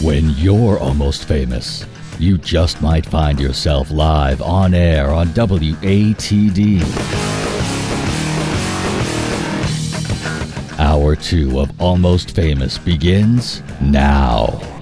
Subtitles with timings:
[0.00, 1.84] When you're almost famous,
[2.20, 6.80] you just might find yourself live on air on WATD.
[10.78, 14.77] Hour two of Almost Famous begins now.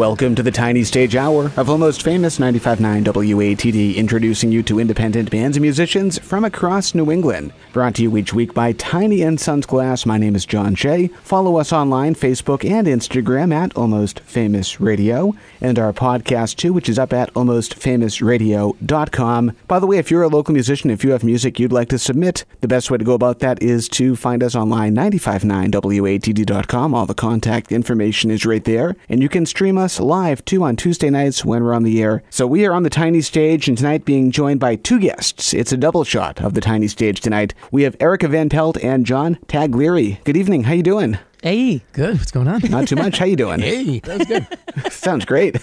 [0.00, 5.30] Welcome to the Tiny Stage Hour of Almost Famous 95.9 WATD, introducing you to independent
[5.30, 7.52] bands and musicians from across New England.
[7.74, 10.06] Brought to you each week by Tiny and Sons Glass.
[10.06, 11.08] My name is John Shea.
[11.22, 16.88] Follow us online, Facebook and Instagram at Almost Famous Radio, and our podcast too, which
[16.88, 19.56] is up at almostfamousradio.com.
[19.68, 21.98] By the way, if you're a local musician, if you have music you'd like to
[21.98, 26.94] submit, the best way to go about that is to find us online, 959watd.com.
[26.94, 30.76] All the contact information is right there, and you can stream us live too on
[30.76, 32.22] Tuesday nights when we're on the air.
[32.30, 35.54] So we are on the tiny stage, and tonight being joined by two guests.
[35.54, 37.54] It's a double shot of the tiny stage tonight.
[37.72, 40.22] We have Erika Van Pelt and John Taglieri.
[40.24, 40.64] Good evening.
[40.64, 41.18] How you doing?
[41.42, 42.18] Hey, Good.
[42.18, 42.60] What's going on?
[42.68, 43.16] Not too much.
[43.16, 43.60] How you doing?
[43.60, 44.92] Hey, that was good.
[44.92, 45.56] Sounds great.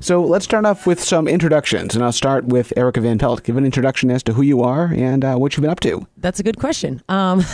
[0.00, 3.44] so let's start off with some introductions, and I'll start with Erika Van Pelt.
[3.44, 6.04] Give an introduction as to who you are and uh, what you've been up to.
[6.16, 7.00] that's a good question.
[7.08, 7.44] Um,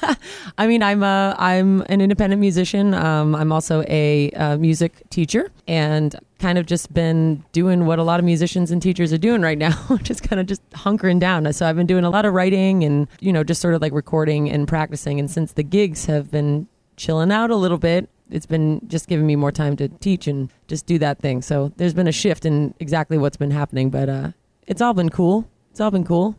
[0.58, 2.94] I mean, I'm a, I'm an independent musician.
[2.94, 8.02] Um, I'm also a, uh music teacher, and kind of just been doing what a
[8.02, 11.50] lot of musicians and teachers are doing right now, just kind of just hunkering down.
[11.52, 13.92] So I've been doing a lot of writing and you know just sort of like
[13.92, 15.18] recording and practicing.
[15.18, 18.08] And since the gigs have been chilling out a little bit.
[18.30, 21.42] It's been just giving me more time to teach and just do that thing.
[21.42, 24.32] So there's been a shift in exactly what's been happening, but uh,
[24.66, 25.48] it's all been cool.
[25.70, 26.34] It's all been cool.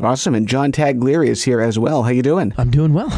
[0.00, 0.34] Awesome.
[0.34, 2.02] And John Taglieri is here as well.
[2.02, 2.54] How you doing?
[2.56, 3.10] I'm doing well.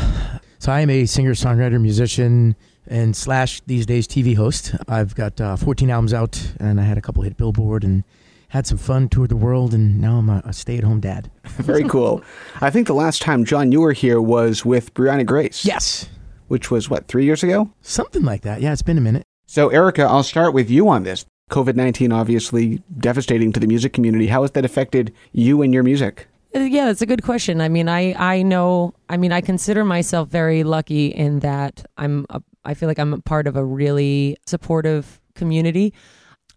[0.58, 2.54] So I am a singer, songwriter, musician,
[2.86, 4.74] and slash these days TV host.
[4.88, 8.04] I've got uh, 14 albums out, and I had a couple hit Billboard, and
[8.48, 11.30] had some fun, toured the world, and now I'm a, a stay-at-home dad.
[11.44, 12.22] Very cool.
[12.60, 15.64] I think the last time, John, you were here was with Brianna Grace.
[15.64, 16.08] Yes,
[16.48, 17.70] Which was, what, three years ago?
[17.80, 18.60] something like that.
[18.60, 19.22] Yeah, it's been a minute.
[19.46, 21.24] So, Erika, I'll start with you on this.
[21.50, 24.26] COVID 19 obviously devastating to the music community.
[24.26, 26.28] How has that affected you and your music?
[26.54, 27.60] Uh, Yeah, that's a good question.
[27.60, 28.94] I mean, I I know.
[29.10, 32.24] I mean, I consider myself very lucky in that I'm.
[32.30, 35.92] A, I feel like I'm a part of a really supportive community.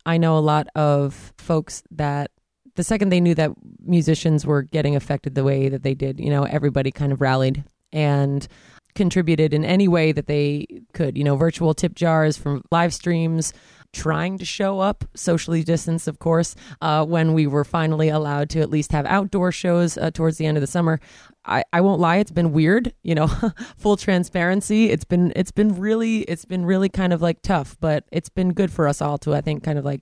[0.06, 2.32] I know a lot of folks that
[2.76, 3.52] the second they knew that
[3.84, 7.64] musicians were getting affected the way that they did, you know, everybody kind of rallied
[7.94, 8.48] and
[8.96, 11.18] contributed in any way that they could.
[11.18, 13.54] You know, virtual tip jars from live streams,
[13.94, 18.60] trying to show up socially distanced, of course, uh, when we were finally allowed to
[18.60, 21.00] at least have outdoor shows uh, towards the end of the summer.
[21.46, 23.28] I, I won't lie, it's been weird, you know,
[23.78, 24.90] full transparency.
[24.90, 28.54] It's been it's been really it's been really kind of like tough, but it's been
[28.54, 30.02] good for us all to I think kind of like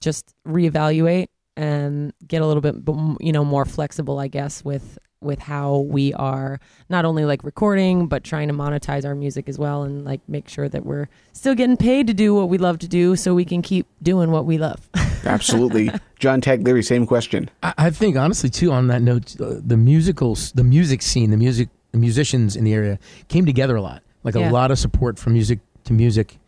[0.00, 2.76] just reevaluate and get a little bit
[3.20, 6.58] you know more flexible, I guess, with with how we are
[6.88, 10.48] not only like recording but trying to monetize our music as well and like make
[10.48, 13.44] sure that we're still getting paid to do what we love to do so we
[13.44, 14.88] can keep doing what we love.
[15.24, 15.90] Absolutely.
[16.18, 17.50] John Taglieri, same question.
[17.62, 18.72] I, I think honestly too.
[18.72, 22.72] On that note, uh, the musicals, the music scene, the music, the musicians in the
[22.72, 22.98] area
[23.28, 24.02] came together a lot.
[24.24, 24.50] Like Yeah.
[24.50, 26.38] a lot of support from music to music,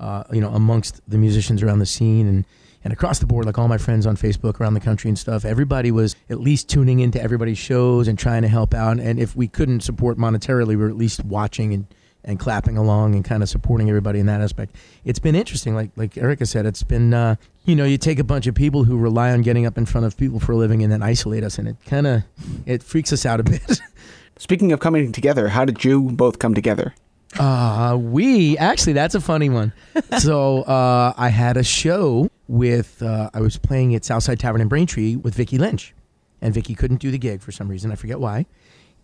[0.00, 2.46] uh, you know, amongst the musicians around the scene and
[2.84, 3.46] and across the board.
[3.46, 5.44] Like all my friends on Facebook around the country and stuff.
[5.44, 8.98] Everybody was at least tuning into everybody's shows and trying to help out.
[8.98, 11.86] And if we couldn't support monetarily, we were at least watching and
[12.24, 14.76] and clapping along and kind of supporting everybody in that aspect.
[15.04, 16.66] It's been interesting, like like Erika said.
[16.66, 19.66] It's been uh, you know you take a bunch of people who rely on getting
[19.66, 22.06] up in front of people for a living and then isolate us, and it kind
[22.06, 22.22] of
[22.66, 23.80] it freaks us out a bit.
[24.38, 26.94] Speaking of coming together, how did you both come together?
[27.38, 29.72] Uh, we actually that's a funny one.
[30.18, 34.68] so uh, I had a show with uh, I was playing at Southside Tavern in
[34.68, 35.94] Braintree with Vicky Lynch,
[36.42, 37.90] and Vicky couldn't do the gig for some reason.
[37.90, 38.44] I forget why.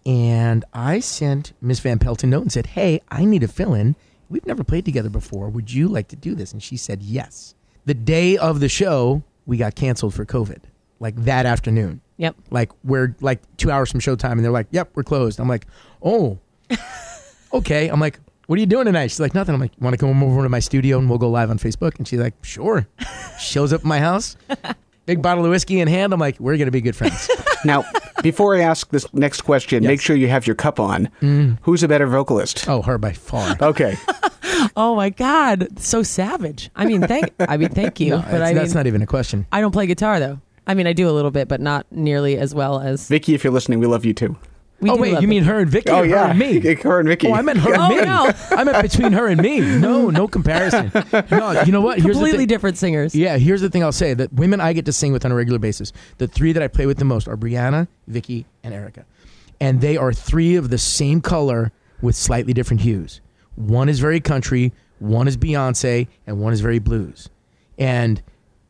[0.04, 3.96] And I sent Miss Van Pelt a note and said, "Hey, I need a fill-in.
[4.28, 5.48] We've never played together before.
[5.48, 7.54] Would you like to do this?" And she said yes.
[7.86, 10.64] The day of the show, we got canceled for COVID.
[11.00, 12.02] Like that afternoon.
[12.18, 12.36] yep.
[12.50, 15.66] Like we're like two hours from showtime, and they're like, "Yep, we're closed." I'm like,
[16.02, 16.38] "Oh,
[17.54, 19.98] okay." I'm like, "What are you doing tonight?" She's like, "Nothing." I'm like, "Want to
[19.98, 22.88] come over to my studio and we'll go live on Facebook?" And she's like, "Sure."
[23.38, 24.36] Shows up at my house,
[25.06, 26.12] big bottle of whiskey in hand.
[26.12, 27.30] I'm like, "We're gonna be good friends."
[27.64, 27.84] Now,
[28.22, 31.08] before I ask this next question, make sure you have your cup on.
[31.20, 31.58] Mm.
[31.62, 32.68] Who's a better vocalist?
[32.68, 33.56] oh, her by far.
[33.60, 33.96] Okay.
[34.76, 36.70] Oh my God, so savage.
[36.74, 37.32] I mean, thank.
[37.40, 38.10] I mean, thank you.
[38.10, 39.46] No, but that's, I mean, that's not even a question.
[39.52, 40.40] I don't play guitar though.
[40.66, 43.44] I mean, I do a little bit, but not nearly as well as Vicky, if
[43.44, 44.36] you're listening, we love you too.
[44.80, 45.90] We oh wait, you mean her and Vicky?
[45.90, 46.74] Oh or yeah, her and me?
[46.82, 47.26] her and Vicky.
[47.26, 48.04] Oh, I meant her oh, and Oh, me.
[48.04, 48.32] no.
[48.56, 49.60] I meant between her and me.
[49.60, 50.92] No, no comparison.
[51.30, 52.00] No, you know what?
[52.00, 53.14] Here's completely different singers?
[53.14, 55.34] Yeah, here's the thing I'll say that women I get to sing with on a
[55.34, 55.92] regular basis.
[56.18, 59.04] The three that I play with the most are Brianna, Vicky, and Erika.
[59.60, 63.20] And they are three of the same color with slightly different hues.
[63.56, 67.28] One is very country, One is Beyonce, and one is very blues.
[67.76, 68.22] And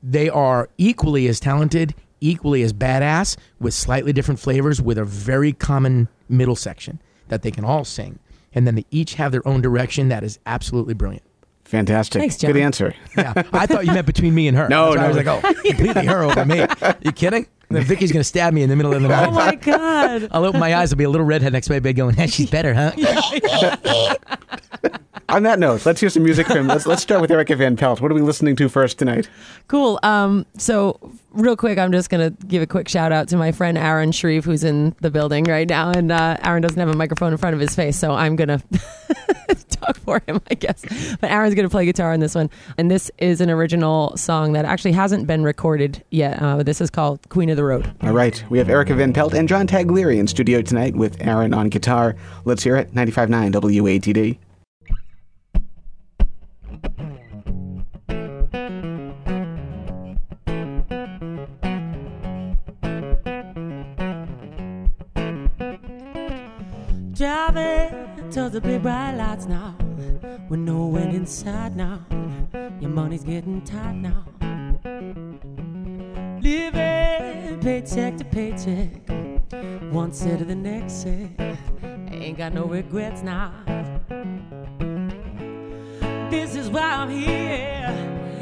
[0.02, 5.52] they are equally as talented, equally as badass, with slightly different flavors, with a very
[5.52, 8.18] common middle section that they can all sing.
[8.54, 11.22] And then they each have their own direction that is absolutely brilliant.
[11.64, 12.20] Fantastic.
[12.20, 12.52] Thanks, John.
[12.52, 12.94] Good answer.
[13.16, 14.68] Yeah, I thought you meant between me and her.
[14.70, 15.04] No, That's why no.
[15.04, 16.64] I was like, oh, completely her over me.
[17.02, 17.46] You kidding?
[17.68, 19.28] And then Vicky's gonna stab me in the middle of the oh night.
[19.28, 20.28] Oh my god.
[20.30, 20.92] I'll open my eyes.
[20.92, 22.92] I'll be a little redhead next to my bed going, hey, "She's better, huh?"
[25.30, 26.66] On that note, let's hear some music from.
[26.68, 28.00] Let's let's start with Erika Van Pelt.
[28.00, 29.28] What are we listening to first tonight?
[29.66, 30.00] Cool.
[30.02, 30.98] Um, so
[31.32, 34.46] real quick, I'm just gonna give a quick shout out to my friend Aaron Shreve,
[34.46, 37.52] who's in the building right now, and uh, Aaron doesn't have a microphone in front
[37.52, 38.62] of his face, so I'm gonna
[39.68, 40.82] talk for him, I guess.
[41.20, 42.48] But Aaron's gonna play guitar on this one,
[42.78, 46.40] and this is an original song that actually hasn't been recorded yet.
[46.40, 49.34] Uh, this is called "Queen of the Road." All right, we have Erika Van Pelt
[49.34, 52.16] and John Taglieri in studio tonight with Aaron on guitar.
[52.46, 52.94] Let's hear it.
[52.94, 54.38] 95.9 WATD.
[67.18, 69.74] Driving towards the big bright lights now.
[70.48, 72.06] With no one inside now.
[72.80, 74.24] Your money's getting tight now.
[76.40, 79.08] Living paycheck to paycheck.
[79.92, 81.30] One set to the next set.
[82.12, 83.52] Ain't got no regrets now.
[86.30, 87.86] This is why I'm here.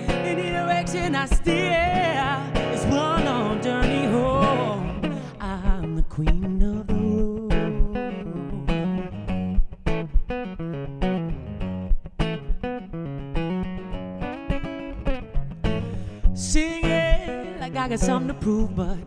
[0.08, 2.42] Any direction I steer
[2.72, 5.20] is one long journey home.
[5.40, 7.52] I'm the queen of the road.
[16.34, 18.98] Singing like I got something to prove, but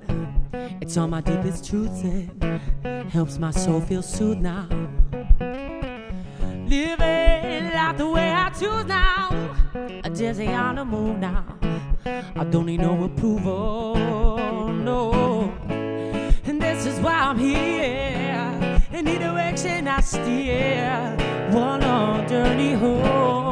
[0.82, 4.68] it's all my deepest truth and helps my soul feel soothed now.
[6.70, 9.56] Living life the way I choose now.
[10.04, 11.44] I just on the move now.
[12.06, 13.96] I don't need no approval,
[14.72, 15.52] no.
[16.46, 18.84] And this is why I'm here.
[18.92, 21.18] In any direction I steer,
[21.50, 23.49] one long journey home.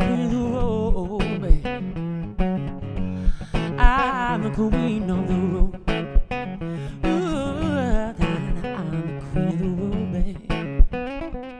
[0.00, 1.66] Queen of the road, babe.
[3.78, 5.74] I'm the queen of the road.
[7.06, 7.08] Ooh,
[8.66, 11.50] I'm the queen of the road, babe.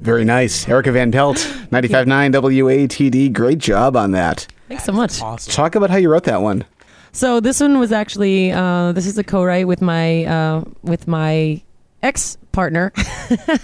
[0.00, 0.68] Very nice.
[0.68, 1.36] Erika Van Pelt,
[1.70, 3.32] 95.9 WATD.
[3.32, 4.46] Great job on that.
[4.68, 5.20] Thanks so much.
[5.20, 5.52] Awesome.
[5.52, 6.64] Talk about how you wrote that one.
[7.12, 11.62] So this one was actually uh, this is a co-write with my uh, with my
[12.02, 12.90] ex partner,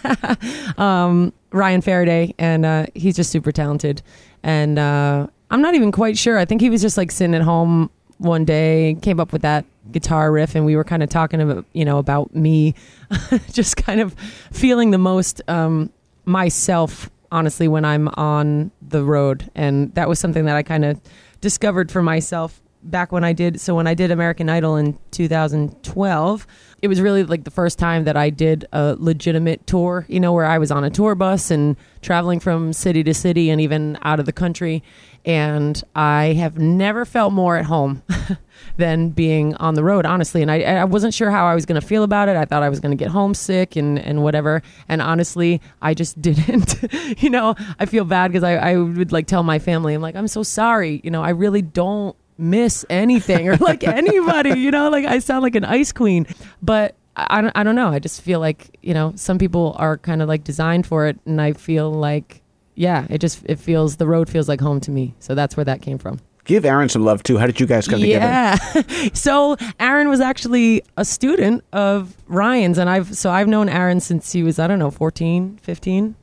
[0.78, 4.02] um, Ryan Faraday, and uh, he's just super talented.
[4.42, 6.38] And uh, I'm not even quite sure.
[6.38, 9.64] I think he was just like sitting at home one day, came up with that
[9.90, 12.74] guitar riff, and we were kind of talking about you know about me,
[13.52, 14.14] just kind of
[14.52, 15.90] feeling the most um,
[16.26, 21.00] myself honestly when I'm on the road, and that was something that I kind of
[21.40, 26.46] discovered for myself back when I did so when I did American Idol in 2012
[26.80, 30.32] it was really like the first time that I did a legitimate tour you know
[30.32, 33.98] where I was on a tour bus and traveling from city to city and even
[34.02, 34.82] out of the country.
[35.24, 38.02] And I have never felt more at home
[38.76, 40.42] than being on the road honestly.
[40.42, 42.36] And I, I wasn't sure how I was going to feel about it.
[42.36, 44.62] I thought I was going to get homesick and and whatever.
[44.88, 46.76] And honestly I just didn't
[47.22, 47.54] you know?
[47.78, 50.42] I feel bad because I, I would like tell my family I'm like I'm so
[50.42, 51.00] sorry.
[51.04, 55.42] You know I really don't miss anything or like anybody, you know, like I sound
[55.42, 56.26] like an ice queen.
[56.62, 57.88] But I don't, I don't know.
[57.88, 61.18] I just feel like, you know, some people are kind of like designed for it.
[61.26, 62.42] And I feel like,
[62.74, 65.14] yeah, it just, it feels, the road feels like home to me.
[65.18, 66.20] So that's where that came from.
[66.44, 67.36] Give Aaron some love too.
[67.36, 68.24] How did you guys come together?
[68.24, 69.08] Yeah.
[69.12, 74.32] so Aaron was actually a student of Ryan's and I've so I've known Aaron since
[74.32, 76.14] he was I don't know 14, 15.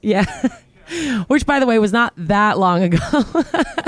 [0.00, 0.24] Yeah.
[1.28, 2.98] Which by the way was not that long ago.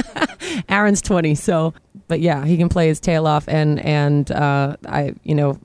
[0.69, 1.75] Aaron's 20, so
[2.09, 5.59] but yeah, he can play his tail off and and uh I you know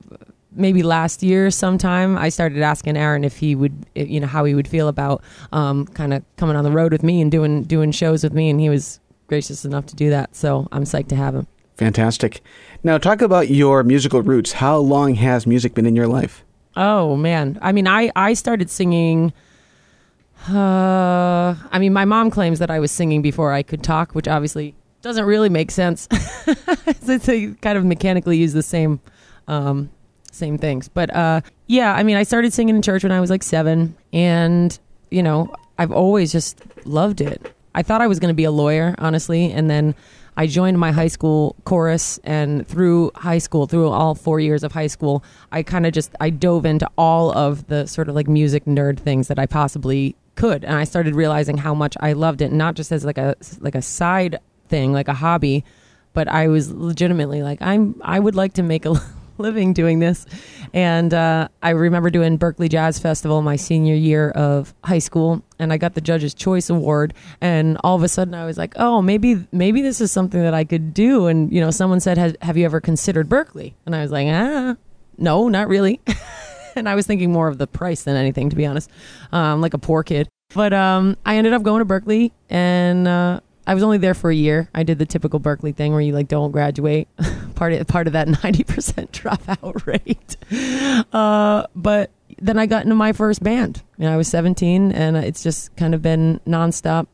[0.56, 4.54] maybe last year sometime I started asking Aaron if he would you know how he
[4.56, 7.92] would feel about um kind of coming on the road with me and doing doing
[7.92, 10.36] shows with me and he was gracious enough to do that.
[10.36, 11.48] So I'm psyched to have him.
[11.78, 12.42] Fantastic.
[12.84, 14.54] Now, talk about your musical roots.
[14.54, 16.44] How long has music been in your life?
[16.76, 19.34] Oh man, I mean, I I started singing.
[20.48, 24.28] Uh, I mean, my mom claims that I was singing before I could talk, which
[24.28, 26.08] obviously doesn't really make sense.
[26.12, 29.00] it's a kind of mechanically use the same,
[29.48, 29.90] um,
[30.32, 30.90] same things.
[30.90, 33.96] But uh, yeah, I mean, I started singing in church when I was like seven,
[34.12, 34.78] and
[35.12, 37.54] you know, I've always just loved it.
[37.76, 39.96] I thought I was going to be a lawyer, honestly, and then
[40.36, 44.72] I joined my high school chorus, and through high school, through all four years of
[44.72, 48.28] high school, I kind of just I dove into all of the sort of like
[48.28, 52.42] music nerd things that I possibly could, and I started realizing how much I loved
[52.42, 55.64] it, not just as like a like a side thing, like a hobby,
[56.14, 58.94] but I was legitimately like I'm I would like to make a
[59.38, 60.26] living doing this,
[60.74, 65.74] and uh, I remember doing Berklee Jazz Festival my senior year of high school, and
[65.74, 69.02] I got the Judge's Choice Award, and all of a sudden I was like, oh,
[69.02, 72.38] maybe maybe this is something that I could do, and you know, someone said, "Has-
[72.42, 73.74] have you ever considered Berklee?
[73.86, 74.76] And I was like, ah,
[75.18, 76.02] no, not really.
[76.76, 78.90] and I was thinking more of the price than anything, to be honest,
[79.32, 80.28] um, like a poor kid.
[80.54, 84.30] But um, I ended up going to Berklee, and uh, I was only there for
[84.30, 84.70] a year.
[84.74, 87.08] I did the typical Berklee thing where you like don't graduate,
[87.56, 90.36] part of part of that ninety percent dropout rate.
[91.14, 95.42] Uh, but then I got into my first band, and I was seventeen, and it's
[95.42, 97.08] just kind of been nonstop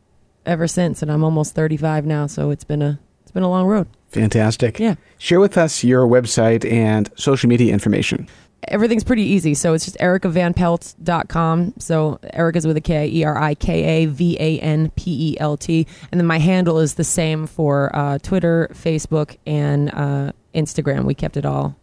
[0.45, 1.01] ever since.
[1.01, 3.87] And I'm almost thirty five now, so it's been a it's been a long road.
[4.09, 4.79] Fantastic.
[4.79, 4.95] Yeah.
[5.19, 8.27] Share with us your website and social media information.
[8.67, 9.53] Everything's pretty easy.
[9.53, 11.73] So it's just erikavanpelt.com.
[11.79, 15.39] So Erika's with a K, E R I K A V A N P E
[15.39, 15.87] L T.
[16.11, 21.05] And then my handle is the same for uh, Twitter, Facebook, and uh, Instagram.
[21.05, 21.75] We kept it all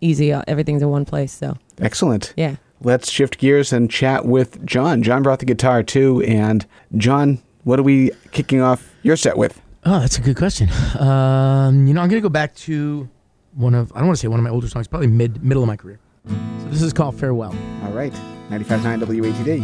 [0.00, 0.32] easy.
[0.32, 1.32] Uh, Everything's in one place.
[1.32, 2.32] So Excellent.
[2.36, 2.56] yeah.
[2.80, 5.02] Let's shift gears and chat with John.
[5.02, 6.22] John brought the guitar too.
[6.22, 6.66] And
[6.96, 9.60] John, what are we kicking off your set with?
[9.86, 10.68] Oh, that's a good question.
[10.98, 13.08] Um, you know, I'm gonna go back to
[13.54, 15.62] one of I don't want to say one of my older songs, probably mid middle
[15.62, 15.98] of my career.
[16.26, 17.54] So this is called Farewell.
[17.84, 18.12] All right.
[18.50, 19.60] 95.9 WATD.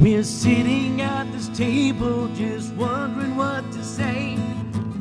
[0.00, 4.38] We're sitting at this table just wondering what to say.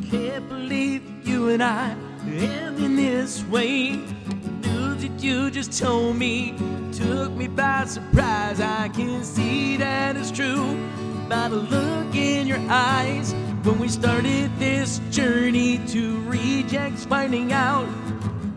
[0.10, 3.92] Can't believe you and I end in this way.
[3.92, 6.56] News that you just told me
[6.92, 8.60] took me by surprise.
[8.60, 10.76] I can see that it's true
[11.30, 13.34] by the look in your eyes.
[13.64, 17.88] When we started this journey to rejects, finding out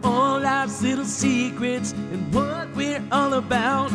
[0.05, 3.91] all life's little secrets and what we're all about.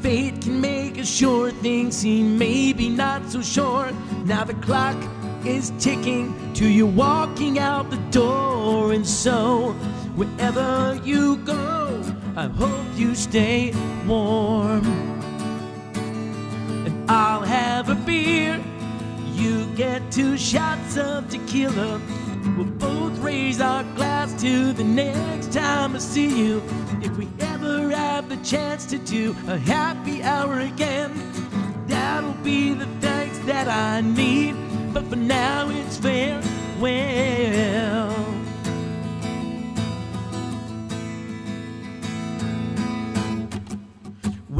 [0.00, 3.92] Fate can make us sure things seem maybe not so sure.
[4.24, 4.96] Now the clock
[5.44, 9.72] is ticking to you walking out the door, and so
[10.16, 12.02] wherever you go,
[12.36, 13.72] I hope you stay
[14.06, 15.09] warm.
[17.12, 18.62] I'll have a beer.
[19.34, 22.00] You get two shots of tequila.
[22.56, 26.62] We'll both raise our glass to the next time I see you.
[27.02, 31.12] If we ever have the chance to do a happy hour again,
[31.88, 34.54] that'll be the thanks that I need.
[34.94, 36.40] But for now, it's farewell.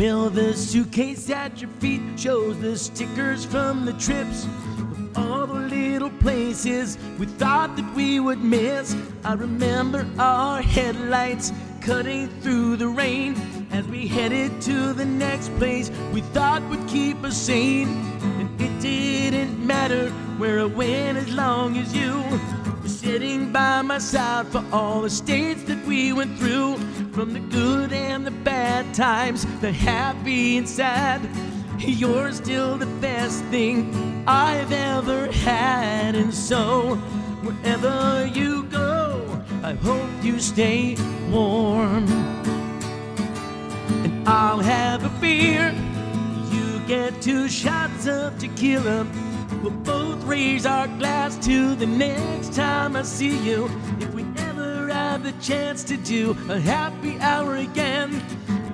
[0.00, 4.46] Well, the suitcase at your feet shows the stickers from the trips.
[4.46, 8.96] of All the little places we thought that we would miss.
[9.24, 11.52] I remember our headlights
[11.82, 13.36] cutting through the rain
[13.72, 17.88] as we headed to the next place we thought would keep us sane.
[18.40, 23.98] And it didn't matter where I went as long as you were sitting by my
[23.98, 26.78] side for all the states that we went through.
[27.12, 31.20] From the good and the bad times, the happy and sad.
[31.78, 36.14] You're still the best thing I've ever had.
[36.14, 36.94] And so,
[37.42, 40.96] wherever you go, I hope you stay
[41.30, 42.06] warm.
[44.04, 45.74] And I'll have a beer.
[46.52, 49.04] You get two shots of tequila.
[49.62, 53.68] We'll both raise our glass to the next time I see you.
[53.98, 54.22] If we
[55.00, 58.22] have the chance to do a happy hour again,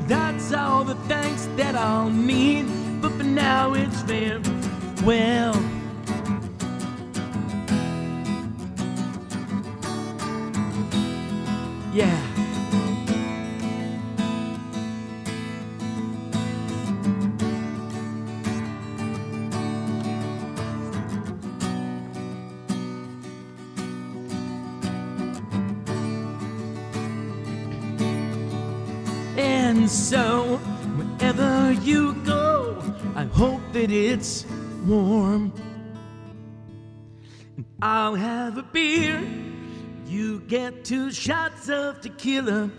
[0.08, 2.66] That's all the thanks that I'll need.
[3.00, 5.54] But for now, it's farewell.
[11.92, 12.35] Yeah.
[33.90, 34.44] It's
[34.86, 35.52] warm.
[37.56, 39.22] And I'll have a beer.
[40.06, 42.70] You get two shots of tequila.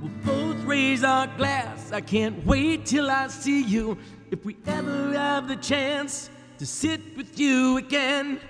[0.00, 1.92] We'll both raise our glass.
[1.92, 3.98] I can't wait till I see you.
[4.30, 8.40] If we ever have the chance to sit with you again,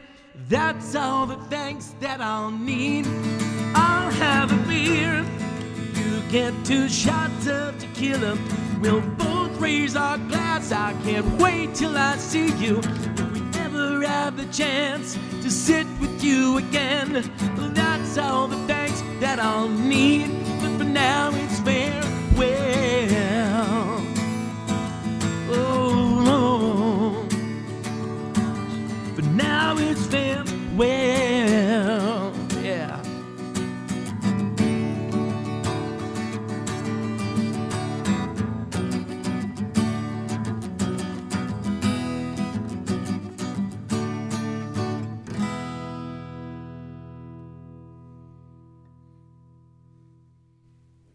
[0.48, 3.06] that's all the thanks that I'll need.
[3.74, 5.24] I'll have a beer.
[5.94, 8.38] You get two shots of tequila.
[8.80, 10.72] We'll both raise our glass.
[10.72, 12.78] I can't wait till I see you.
[12.78, 17.30] If we ever have the chance to sit with you again,
[17.74, 20.30] that's all the thanks that I'll need.
[20.60, 22.00] But for now, it's farewell.
[25.52, 27.26] Oh,
[29.14, 31.99] for now, it's farewell.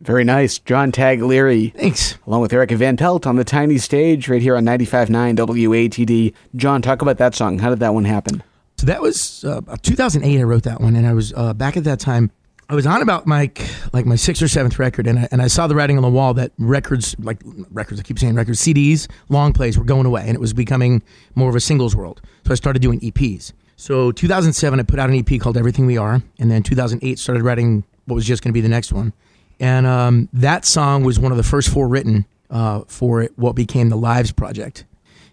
[0.06, 0.60] Very nice.
[0.60, 2.18] John Taglieri, Thanks.
[2.28, 6.34] along with Erika Van Pelt on the tiny stage right here on 95.9 WATD.
[6.56, 7.58] John, talk about that song.
[7.58, 8.44] How did that one happen?
[8.78, 10.40] So that was uh, 2008.
[10.40, 12.30] I wrote that one, and I was uh, back at that time.
[12.70, 13.52] I was on about my
[13.94, 16.10] like my sixth or seventh record, and I, and I saw the writing on the
[16.10, 17.40] wall that records, like
[17.72, 21.02] records, I keep saying records, CDs, long plays were going away, and it was becoming
[21.36, 22.22] more of a singles world.
[22.46, 23.54] So I started doing EPs.
[23.76, 27.44] So 2007, I put out an EP called Everything We Are, and then 2008 started
[27.44, 29.14] writing what was just going to be the next one,
[29.60, 33.56] and um, that song was one of the first four written uh, for it, what
[33.56, 34.86] became the Lives Project.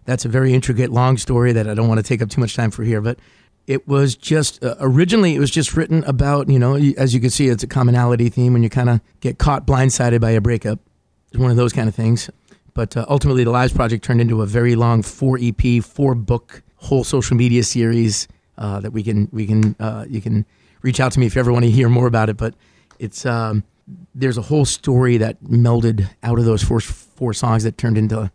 [0.05, 2.57] That's a very intricate, long story that I don't want to take up too much
[2.57, 3.19] time for here, but
[3.67, 7.31] it was just uh, originally it was just written about you know as you can
[7.31, 10.79] see it's a commonality theme when you kind of get caught blindsided by a breakup
[11.29, 12.29] it's one of those kind of things
[12.75, 16.63] but uh, ultimately the lives project turned into a very long four ep four book
[16.77, 18.27] whole social media series
[18.59, 20.45] uh, that we can we can uh, you can
[20.83, 22.55] reach out to me if you ever want to hear more about it but
[22.99, 23.63] it's um,
[24.15, 28.31] there's a whole story that melded out of those first four songs that turned into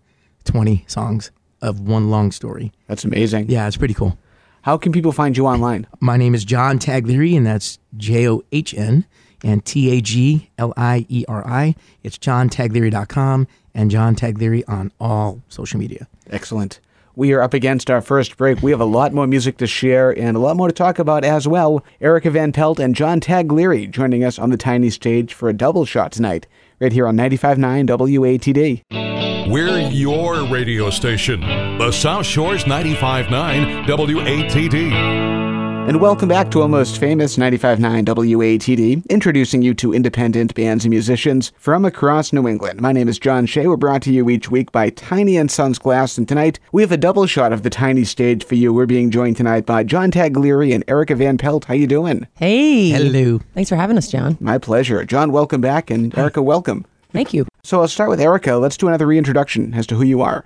[0.46, 3.50] 20 songs of one long story That's amazing.
[3.50, 4.18] yeah it's pretty cool
[4.62, 5.88] How can people find you online?
[6.00, 9.06] my name is John Taglieri, and that's J O H N
[9.44, 11.76] and T A G L I E R I.
[12.04, 16.08] It's johntaglieri.com and John Taglieri on all social media.
[16.30, 16.80] Excellent.
[17.18, 18.62] We are up against our first break.
[18.62, 21.24] We have a lot more music to share and a lot more to talk about
[21.24, 21.84] as well.
[22.00, 25.84] Erika Van Pelt and John Taglieri joining us on the tiny stage for a double
[25.84, 26.46] shot tonight,
[26.80, 29.50] right here on 95.9 WATD.
[29.50, 31.40] We're your radio station,
[31.80, 35.47] the South Shores 95.9 WATD.
[35.88, 41.54] And welcome back to Almost Famous 95.9 WATD, introducing you to independent bands and musicians
[41.58, 42.82] from across New England.
[42.82, 43.68] My name is John Shea.
[43.68, 46.92] We're brought to you each week by Tiny and Sons Glass, and tonight we have
[46.92, 48.74] a double shot of the tiny stage for you.
[48.74, 51.64] We're being joined tonight by John Taglieri and Erika Van Pelt.
[51.64, 52.28] How you doing?
[52.36, 52.90] Hey.
[52.90, 53.40] Hello.
[53.54, 54.38] Thanks for having us, John.
[54.42, 55.06] My pleasure.
[55.06, 56.86] John, welcome back, and Erika, welcome.
[57.14, 57.48] Thank you.
[57.64, 58.56] So I'll start with Erika.
[58.56, 60.44] Let's do another reintroduction as to who you are.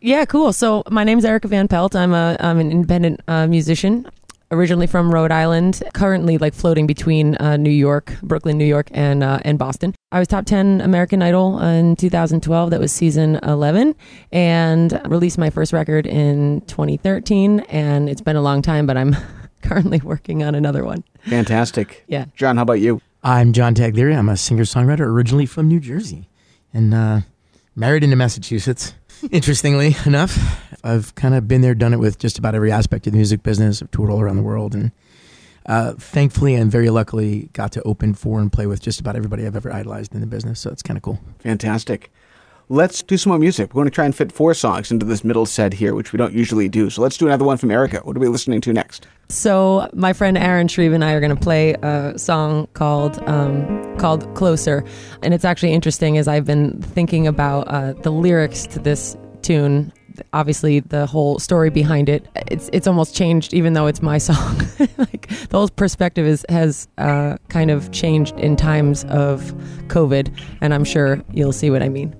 [0.00, 0.52] Yeah, cool.
[0.52, 1.96] So my name is Erika Van Pelt.
[1.96, 4.06] I'm a I'm an independent uh, musician,
[4.50, 5.82] originally from Rhode Island.
[5.94, 9.94] Currently, like floating between uh, New York, Brooklyn, New York, and uh, and Boston.
[10.12, 12.70] I was top ten American Idol in 2012.
[12.70, 13.94] That was season 11,
[14.32, 17.60] and released my first record in 2013.
[17.60, 19.16] And it's been a long time, but I'm
[19.62, 21.04] currently working on another one.
[21.22, 22.04] Fantastic.
[22.06, 22.26] Yeah.
[22.36, 23.00] John, how about you?
[23.22, 24.14] I'm John Taglieri.
[24.16, 26.28] I'm a singer songwriter originally from New Jersey
[26.74, 27.20] and uh,
[27.74, 28.92] married into Massachusetts.
[29.30, 33.14] Interestingly enough, I've kind of been there, done it with just about every aspect of
[33.14, 33.80] the music business.
[33.80, 34.92] I've toured all around the world, and
[35.66, 39.46] uh, thankfully and very luckily got to open for and play with just about everybody
[39.46, 40.60] I've ever idolized in the business.
[40.60, 41.18] So it's kind of cool.
[41.38, 42.12] Fantastic.
[42.68, 43.74] Let's do some more music.
[43.74, 46.16] We're going to try and fit four songs into this middle set here, which we
[46.16, 46.88] don't usually do.
[46.88, 47.98] So let's do another one from Erika.
[47.98, 49.06] What are we listening to next?
[49.28, 53.96] So my friend Aaron Shreve and I are going to play a song called um,
[53.98, 54.84] called "Closer,"
[55.22, 59.92] and it's actually interesting as I've been thinking about uh, the lyrics to this tune.
[60.32, 64.58] Obviously, the whole story behind it it's it's almost changed, even though it's my song.
[64.98, 69.40] like the whole perspective is has uh, kind of changed in times of
[69.88, 72.14] COVID, and I'm sure you'll see what I mean.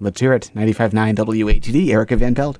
[0.00, 0.50] Let's hear it.
[0.56, 2.58] 95.9 WATD, Erika Van Pelt.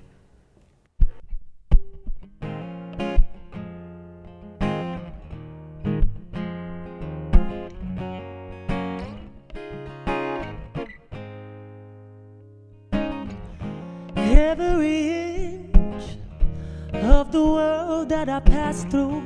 [18.25, 19.21] That I pass through,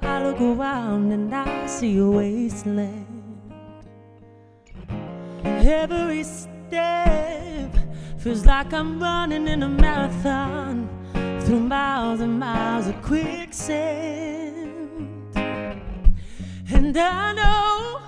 [0.00, 3.06] I look around and I see a wasteland.
[5.44, 7.72] Every step
[8.18, 10.88] feels like I'm running in a marathon
[11.42, 14.16] through miles and miles of quicksand.
[15.36, 18.00] And I know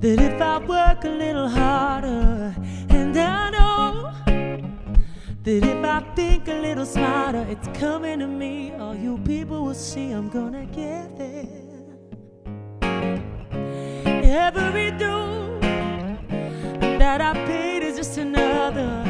[0.00, 2.52] that if I work a little harder,
[2.88, 3.53] and I
[5.44, 8.72] that if I think a little smarter, it's coming to me.
[8.72, 11.44] All you people will see I'm gonna get there.
[14.46, 15.58] Every due
[16.98, 19.04] that I paid is just another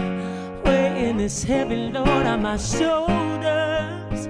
[0.64, 4.26] weighing this heavy load on my shoulders.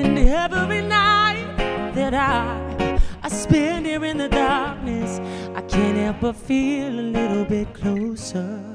[0.00, 5.20] And every night that I I spend here in the darkness,
[5.54, 8.71] I can't help but feel a little bit closer.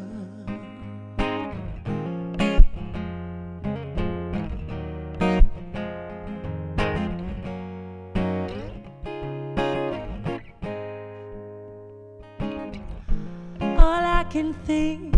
[14.38, 15.15] Can think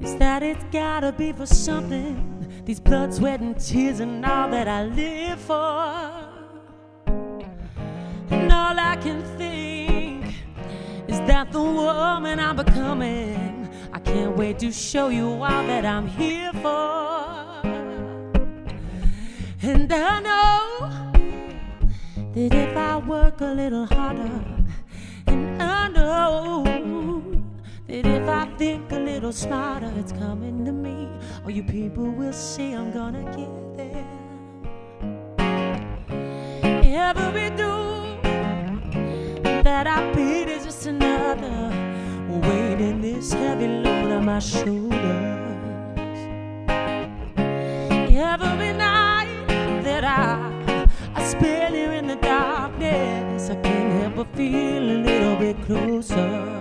[0.00, 2.16] is that it's gotta be for something.
[2.64, 6.24] These blood, sweat, and tears, and all that I live for.
[8.30, 10.24] And all I can think
[11.06, 16.06] is that the woman I'm becoming, I can't wait to show you all that I'm
[16.06, 17.60] here for.
[19.70, 20.90] And I know
[22.32, 24.44] that if I work a little harder,
[25.26, 26.68] and I know
[27.88, 31.08] that if I think a little smarter, it's coming to me.
[31.42, 34.04] All you people will see I'm gonna get there.
[37.08, 38.18] Every do
[39.62, 41.70] that I beat is just another
[42.28, 44.98] weight in this heavy load on my shoulders.
[47.88, 49.28] Every night
[49.82, 55.36] that I I spend here in the darkness, I can't help but feel a little
[55.36, 56.57] bit closer.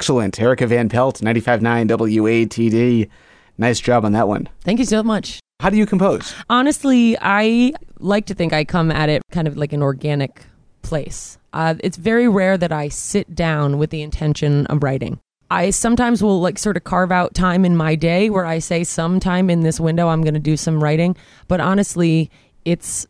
[0.00, 0.40] Excellent.
[0.40, 3.10] Erika Van Pelt, 95.9 WATD.
[3.58, 4.48] Nice job on that one.
[4.62, 5.40] Thank you so much.
[5.60, 6.34] How do you compose?
[6.48, 10.46] Honestly, I like to think I come at it kind of like an organic
[10.80, 11.36] place.
[11.52, 15.18] Uh, it's very rare that I sit down with the intention of writing.
[15.50, 18.84] I sometimes will like sort of carve out time in my day where I say
[18.84, 21.14] sometime in this window I'm going to do some writing,
[21.46, 22.30] but honestly,
[22.64, 23.06] it's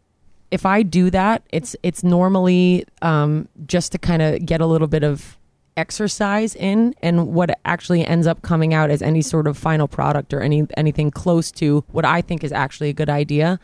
[0.50, 4.88] if I do that, it's it's normally um, just to kind of get a little
[4.88, 5.38] bit of
[5.76, 10.35] exercise in and what actually ends up coming out as any sort of final product
[10.35, 13.59] or any anything close to what I think is actually a good idea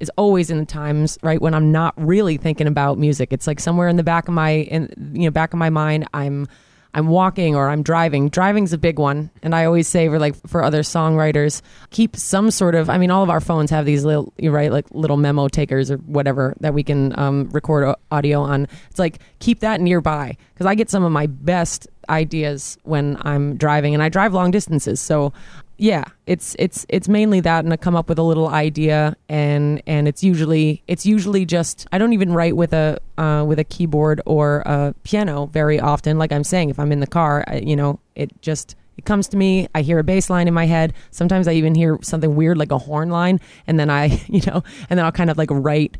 [0.00, 3.32] is always in the times right when I'm not really thinking about music.
[3.32, 6.06] It's like somewhere in the back of my in you know back of my mind
[6.12, 6.48] I'm
[6.94, 8.28] I'm walking or I'm driving.
[8.28, 12.50] Driving's a big one, and I always say for like for other songwriters, keep some
[12.50, 12.88] sort of.
[12.88, 15.90] I mean, all of our phones have these little, you right, like little memo takers
[15.90, 18.68] or whatever that we can um, record audio on.
[18.90, 23.56] It's like keep that nearby because I get some of my best ideas when I'm
[23.56, 25.32] driving, and I drive long distances, so
[25.76, 29.82] yeah it's it's it's mainly that and i come up with a little idea and
[29.86, 33.64] and it's usually it's usually just i don't even write with a uh, with a
[33.64, 36.18] keyboard or a piano very often.
[36.18, 39.26] Like i'm saying if i'm in the car I, you know it just it comes
[39.28, 40.94] to me i hear a bass line in my head.
[41.10, 44.62] Sometimes i even hear something weird like a horn line and then i you know
[44.88, 45.96] and then i'll kind of like write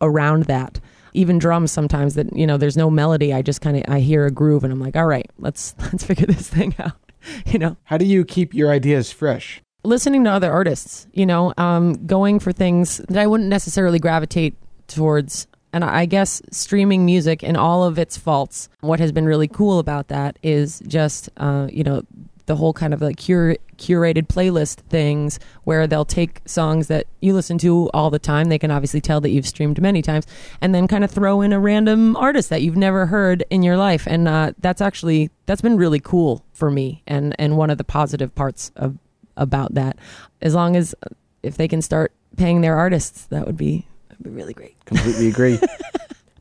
[0.00, 0.80] around that
[1.14, 4.26] even drums sometimes that you know there's no melody i just kind of i hear
[4.26, 6.92] a groove and i'm like all right let's let's figure this thing out
[7.46, 9.60] you know How do you keep your ideas fresh?
[9.84, 14.54] listening to other artists, you know, um, going for things that I wouldn't necessarily gravitate
[14.86, 15.46] towards.
[15.72, 19.78] And I guess streaming music and all of its faults, what has been really cool
[19.78, 22.02] about that is just, uh, you know,
[22.48, 27.32] the whole kind of like cur- curated playlist things where they'll take songs that you
[27.32, 28.48] listen to all the time.
[28.48, 30.26] They can obviously tell that you've streamed many times
[30.60, 33.76] and then kind of throw in a random artist that you've never heard in your
[33.76, 34.06] life.
[34.08, 37.84] And uh, that's actually, that's been really cool for me and, and one of the
[37.84, 38.98] positive parts of,
[39.36, 39.98] about that.
[40.42, 40.94] As long as
[41.42, 44.74] if they can start paying their artists, that would be that'd be really great.
[44.86, 45.60] Completely agree.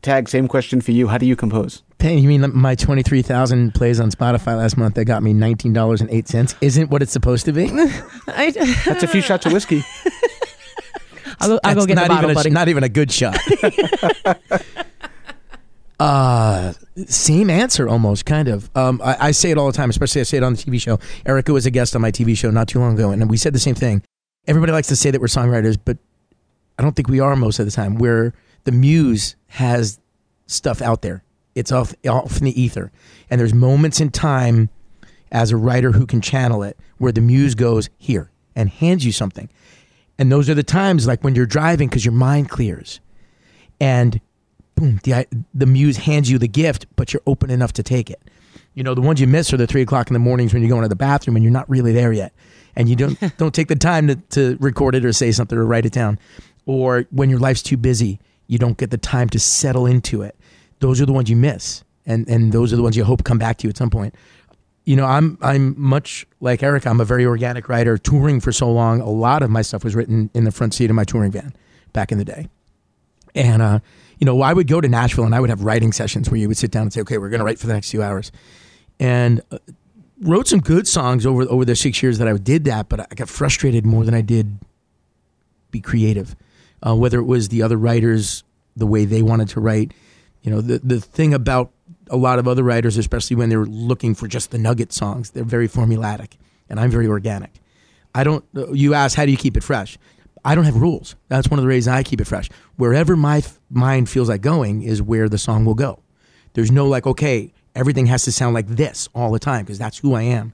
[0.08, 1.10] Tag, same question for you.
[1.10, 1.84] How do you compose?
[1.98, 6.90] Paying, you mean my 23,000 plays on Spotify last month that got me $19.08 isn't
[6.90, 7.66] what it's supposed to be?
[8.28, 8.52] I,
[8.86, 9.84] That's a few shots of whiskey.
[11.42, 12.50] I'll go, I'll go get not the bottle, even a, buddy.
[12.52, 13.38] Not even a good shot.
[16.00, 16.72] uh,
[17.08, 18.70] same answer almost, kind of.
[18.78, 20.80] Um, I, I say it all the time, especially I say it on the TV
[20.80, 21.00] show.
[21.26, 23.52] Erika was a guest on my TV show not too long ago, and we said
[23.52, 24.02] the same thing.
[24.48, 25.98] Everybody likes to say that we're songwriters, but
[26.80, 27.96] I don't think we are most of the time.
[27.96, 28.34] Where
[28.68, 29.98] the muse has
[30.46, 31.24] stuff out there,
[31.56, 32.92] it's off, off in the ether,
[33.30, 34.70] and there's moments in time
[35.32, 39.14] as a writer who can channel it where the muse goes here and hands you
[39.14, 39.50] something.
[40.20, 43.00] And those are the times like when you're driving because your mind clears.
[43.80, 44.20] And
[44.76, 48.22] boom, the, the muse hands you the gift, but you're open enough to take it.
[48.74, 50.70] You know, the ones you miss are the three o'clock in the mornings when you're
[50.70, 52.34] going to the bathroom and you're not really there yet.
[52.76, 55.66] And you don't don't take the time to, to record it or say something or
[55.66, 56.20] write it down.
[56.66, 60.36] Or when your life's too busy, you don't get the time to settle into it.
[60.80, 61.84] Those are the ones you miss.
[62.06, 64.16] And and those are the ones you hope come back to you at some point
[64.88, 66.88] you know, I'm I'm much like Eric.
[66.88, 67.98] I'm a very organic writer.
[67.98, 70.90] Touring for so long, a lot of my stuff was written in the front seat
[70.90, 71.54] of my touring van
[71.92, 72.48] back in the day.
[73.36, 73.80] And uh,
[74.18, 76.48] you know, I would go to Nashville and I would have writing sessions where you
[76.48, 78.32] would sit down and say, "Okay, we're going to write for the next few hours,"
[78.98, 79.58] and uh,
[80.22, 82.88] wrote some good songs over over the six years that I did that.
[82.88, 84.58] But I got frustrated more than I did
[85.70, 86.34] be creative.
[86.86, 88.44] Uh, whether it was the other writers,
[88.76, 89.94] the way they wanted to write,
[90.42, 91.72] you know, the the thing about
[92.10, 95.44] a lot of other writers, especially when they're looking for just the nugget songs, they're
[95.44, 96.34] very formulatic,
[96.70, 97.60] and I'm very organic.
[98.14, 98.46] I don't.
[98.72, 99.98] You ask how do you keep it fresh?
[100.46, 101.16] I don't have rules.
[101.28, 102.50] That's one of the reasons I keep it fresh.
[102.78, 106.00] Wherever my f- mind feels like going is where the song will go.
[106.54, 109.98] There's no like, okay, everything has to sound like this all the time because that's
[109.98, 110.54] who I am.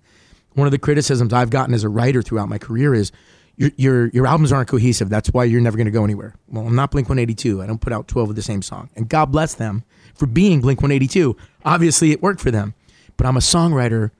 [0.54, 3.12] One of the criticisms I've gotten as a writer throughout my career is
[3.56, 5.10] your your, your albums aren't cohesive.
[5.10, 6.36] That's why you're never going to go anywhere.
[6.48, 7.62] Well, I'm not Blink 182.
[7.62, 9.84] I don't put out 12 of the same song, and God bless them
[10.16, 11.36] for being Blink 182.
[11.66, 12.74] Obviously, it worked for them,
[13.18, 14.12] but I'm a songwriter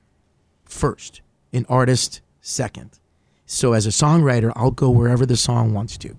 [0.66, 3.00] first, an artist second.
[3.46, 6.16] So as a songwriter, I'll go wherever the song wants to.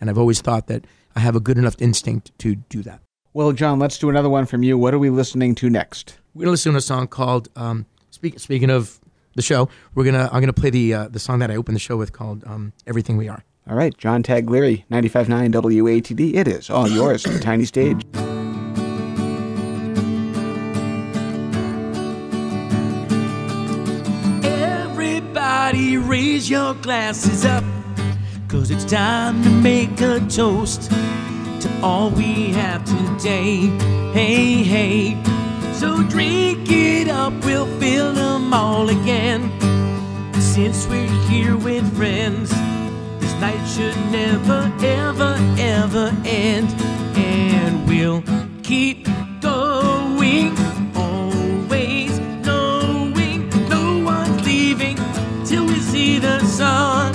[0.00, 3.00] And I've always thought that I have a good enough instinct to do that.
[3.32, 4.78] Well, John, let's do another one from you.
[4.78, 6.18] What are we listening to next?
[6.34, 9.00] We're gonna listen to a song called um, speak, speaking of
[9.34, 11.80] the show, we're gonna I'm gonna play the uh, the song that I opened the
[11.80, 13.44] show with called um, Everything We Are.
[13.68, 16.34] All right, John Taglieri, 95.9 WATD.
[16.34, 18.04] It is all yours on the tiny stage.
[24.44, 27.64] Everybody raise your glasses up.
[28.48, 33.66] Cause it's time to make a toast to all we have today.
[34.12, 35.43] Hey, hey.
[35.84, 39.50] So drink it up, we'll fill them all again.
[40.40, 42.48] Since we're here with friends,
[43.20, 46.70] this night should never, ever, ever end.
[47.18, 48.22] And we'll
[48.62, 49.06] keep
[49.42, 50.56] going,
[50.96, 54.96] always knowing no one's leaving
[55.44, 57.12] till we see the sun.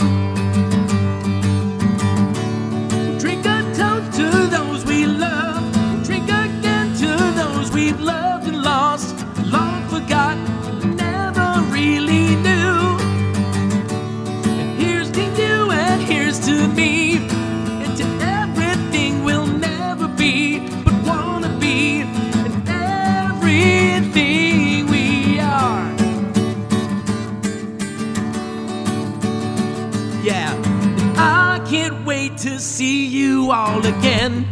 [33.51, 34.45] All again,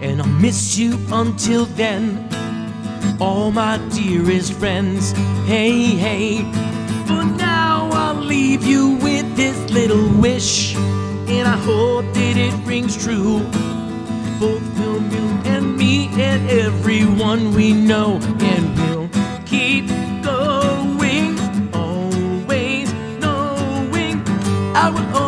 [0.00, 2.28] and I'll miss you until then.
[3.20, 5.12] All my dearest friends,
[5.46, 6.38] hey, hey.
[7.06, 12.96] For now, I'll leave you with this little wish, and I hope that it rings
[13.02, 13.40] true.
[14.38, 19.08] Both you and me and everyone we know, and we'll
[19.44, 19.88] keep
[20.22, 21.38] going,
[21.72, 24.22] always knowing
[24.74, 25.25] I will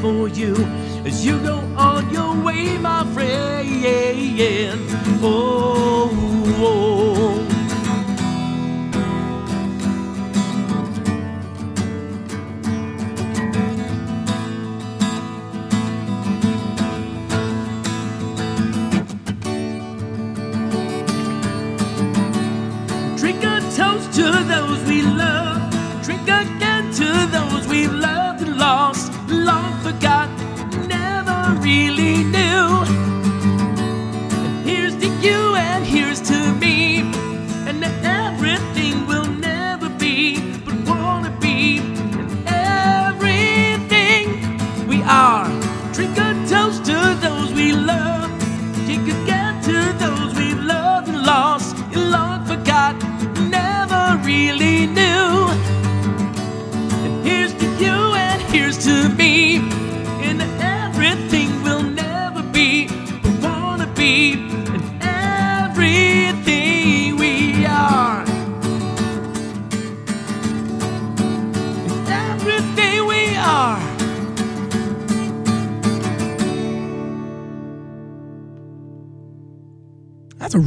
[0.00, 0.54] for you
[1.04, 3.48] as you go on your way, my friend.
[5.22, 5.97] Oh.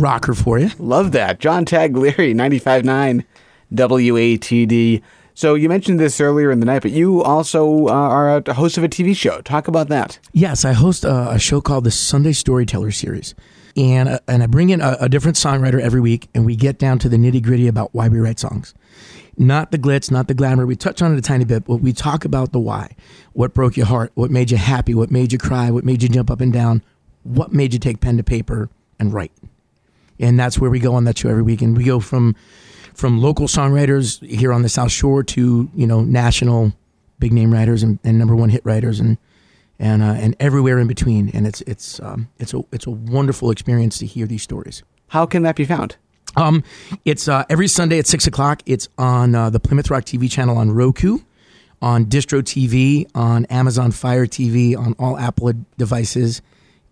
[0.02, 0.72] Rocker for you.
[0.80, 1.40] Love that.
[1.40, 3.24] John Taglieri, 95.9
[3.74, 5.02] WATD.
[5.34, 8.78] So you mentioned this earlier in the night, but you also uh, are a host
[8.78, 9.42] of a TV show.
[9.42, 10.20] Talk about that.
[10.34, 13.34] Yes, I host a, a show called the Sunday Storyteller Series,
[13.78, 16.78] and uh, and I bring in a, a different songwriter every week, and we get
[16.78, 18.74] down to the nitty gritty about why we write songs,
[19.38, 20.66] not the glitz, not the glamour.
[20.66, 22.96] We touch on it a tiny bit, but we talk about the why.
[23.32, 24.12] What broke your heart?
[24.16, 24.94] What made you happy?
[24.94, 25.72] What made you cry?
[25.72, 26.84] What made you jump up and down?
[27.24, 29.32] What made you take pen to paper and write?
[30.22, 32.36] And that's where we go on that show every week, and we go from
[32.94, 36.74] from local songwriters here on the South Shore to you know national
[37.20, 39.18] big name writers and, and number one hit writers and
[39.80, 41.30] and uh, and everywhere in between.
[41.30, 44.84] And it's it's um, it's a it's a wonderful experience to hear these stories.
[45.08, 45.98] How can that be found?
[46.36, 46.64] Um,
[47.04, 48.62] it's uh, every Sunday at six o'clock.
[48.66, 51.20] It's on uh, the Plymouth Rock TV channel on Roku,
[51.82, 56.42] on Distro TV, on Amazon Fire TV, on all Apple devices,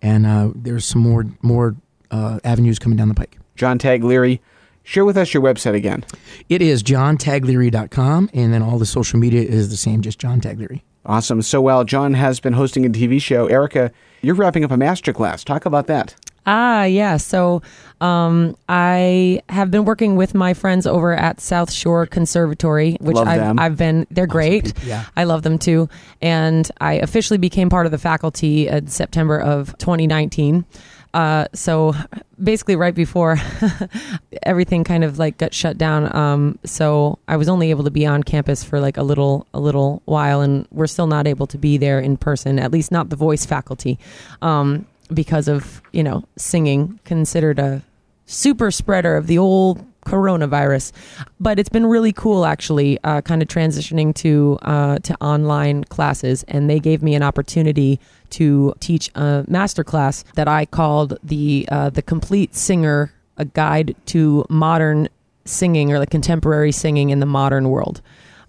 [0.02, 1.76] and uh, there's some more more
[2.12, 3.38] uh, avenues coming down the pike.
[3.56, 4.40] John Taglieri,
[4.84, 6.06] share with us your website again.
[6.48, 10.82] It is johntaglieri.com, and then all the social media is the same, just John Taglieri.
[11.06, 11.42] Awesome.
[11.42, 13.92] So while John has been hosting a TV show, Erika,
[14.22, 15.44] you're wrapping up a masterclass.
[15.44, 16.16] Talk about that.
[16.46, 17.18] Ah, yeah.
[17.18, 17.62] So
[18.02, 23.60] um, I have been working with my friends over at South Shore Conservatory, which I've.
[23.60, 24.66] I've been, they're great.
[24.66, 25.06] people, yeah.
[25.16, 25.90] I love them too.
[26.22, 30.66] And I officially became part of the faculty in September of 2019.
[31.14, 31.96] Uh, so
[32.42, 33.38] basically, right before
[34.44, 38.06] everything kind of like got shut down, um, so I was only able to be
[38.06, 41.58] on campus for like a little a little while, and we're still not able to
[41.58, 42.60] be there in person.
[42.60, 43.98] At least not the voice faculty,
[44.42, 47.82] um, because of you know singing considered a
[48.28, 50.92] super spreader of the old coronavirus.
[51.40, 56.44] But it's been really cool actually, uh, kind of transitioning to uh, to online classes,
[56.48, 58.00] and they gave me an opportunity
[58.32, 63.96] to teach a master class that I called the uh, the complete singer, a guide
[64.08, 65.10] to modern
[65.46, 68.02] singing or like contemporary singing in the modern world.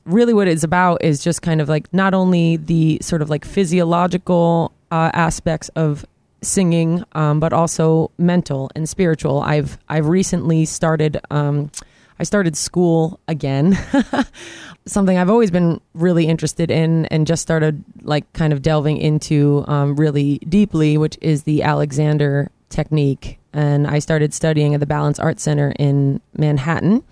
[0.05, 3.45] Really, what it's about is just kind of like not only the sort of like
[3.45, 6.05] physiological uh, aspects of
[6.43, 9.41] singing, um, but also mental and spiritual.
[9.41, 11.21] I've I've recently started.
[11.31, 11.71] Um,
[12.19, 13.79] I started school again.
[14.87, 19.65] Something I've always been really interested in, and just started like kind of delving into
[19.69, 23.39] um, really deeply, which is the Alexander technique.
[23.53, 27.03] And I started studying at the Balance Art Center in Manhattan.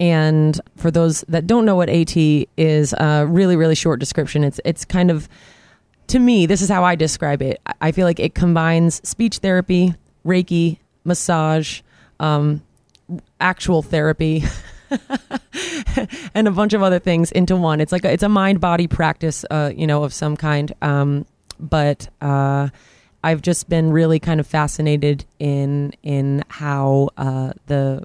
[0.00, 4.42] And for those that don't know what AT is, a really really short description.
[4.42, 5.28] It's it's kind of
[6.08, 7.60] to me, this is how I describe it.
[7.80, 9.94] I- feel like it combines speech therapy,
[10.26, 11.80] Reiki, massage,
[12.20, 12.62] um,
[13.40, 14.44] actual therapy,
[16.34, 17.80] and a bunch of other things into one.
[17.80, 20.72] It's like a, it's a mind body practice, uh, you know, of some kind.
[20.82, 21.26] Um,
[21.60, 22.68] but uh,
[23.22, 28.04] I've just been really kind of fascinated in in how uh, the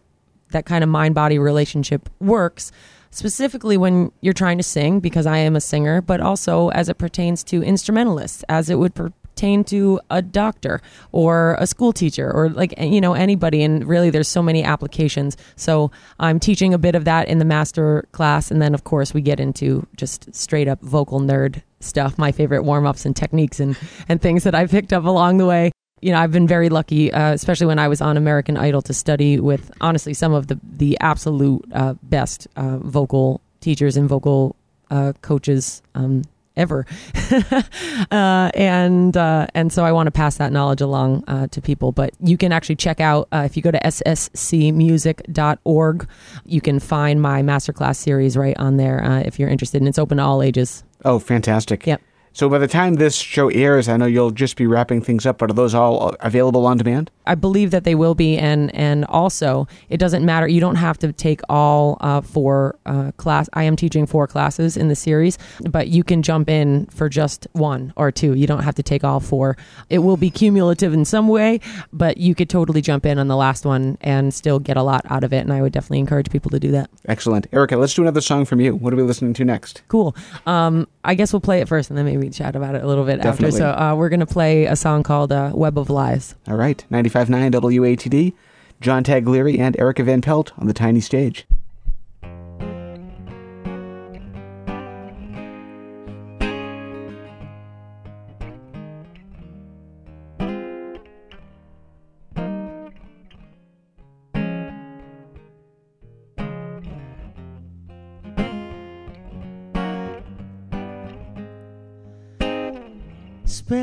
[0.52, 2.72] that kind of mind body relationship works
[3.12, 6.98] specifically when you're trying to sing because I am a singer but also as it
[6.98, 8.94] pertains to instrumentalists as it would
[9.40, 10.82] pertain to a doctor
[11.14, 15.38] or a school teacher or like you know anybody and really there's so many applications.
[15.56, 19.14] So I'm teaching a bit of that in the master class and then of course
[19.14, 23.78] we get into just straight up vocal nerd stuff my favorite warm-ups and techniques and
[24.10, 25.72] and things that I picked up along the way
[26.02, 28.94] you know, I've been very lucky, uh, especially when I was on American Idol, to
[28.94, 34.56] study with honestly some of the the absolute uh, best uh, vocal teachers and vocal
[34.92, 36.24] uh, coaches um,
[36.60, 36.86] ever.
[38.12, 41.92] uh, and uh, and so I want to pass that knowledge along uh, to people.
[41.92, 46.08] But you can actually check out uh, if you go to sscmusic.org,
[46.46, 50.00] you can find my masterclass series right on there uh, if you're interested, and it's
[50.00, 50.84] open to all ages.
[51.06, 51.88] Oh, fantastic.
[51.88, 52.02] Yep.
[52.34, 55.40] So by the time this show airs, I know you'll just be wrapping things up,
[55.40, 57.12] but are those all available on demand?
[57.26, 60.48] I believe that they will be, and and also it doesn't matter.
[60.48, 63.50] You don't have to take all uh, four uh, class.
[63.54, 65.38] I am teaching four classes in the series,
[65.70, 68.34] but you can jump in for just one or two.
[68.34, 69.58] You don't have to take all four.
[69.90, 71.60] It will be cumulative in some way,
[71.94, 75.06] but you could totally jump in on the last one and still get a lot
[75.10, 75.40] out of it.
[75.40, 76.90] And I would definitely encourage people to do that.
[77.08, 77.48] Excellent.
[77.52, 78.76] Erika, let's do another song from you.
[78.76, 79.84] What are we listening to next?
[79.88, 80.16] Cool.
[80.46, 83.06] Um, I guess we'll play it first, and then maybe chat about it a little
[83.06, 83.62] bit Definitely.
[83.62, 83.78] after.
[83.78, 87.52] So uh, we're gonna play a song called uh, "Web of Lies." All right, 95.9
[87.52, 88.34] WATD,
[88.82, 91.46] John Taglieri and Erika Van Pelt on the tiny stage.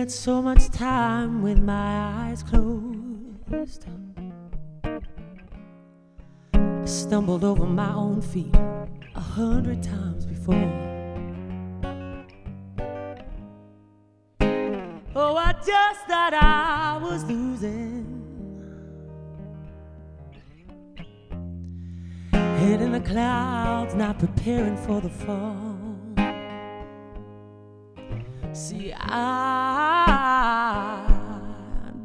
[0.09, 3.87] So much time with my eyes closed.
[6.55, 10.55] I stumbled over my own feet a hundred times before.
[15.17, 18.05] Oh, I just thought I was losing.
[22.33, 25.76] Head in the clouds, not preparing for the fall.
[28.57, 30.33] See, I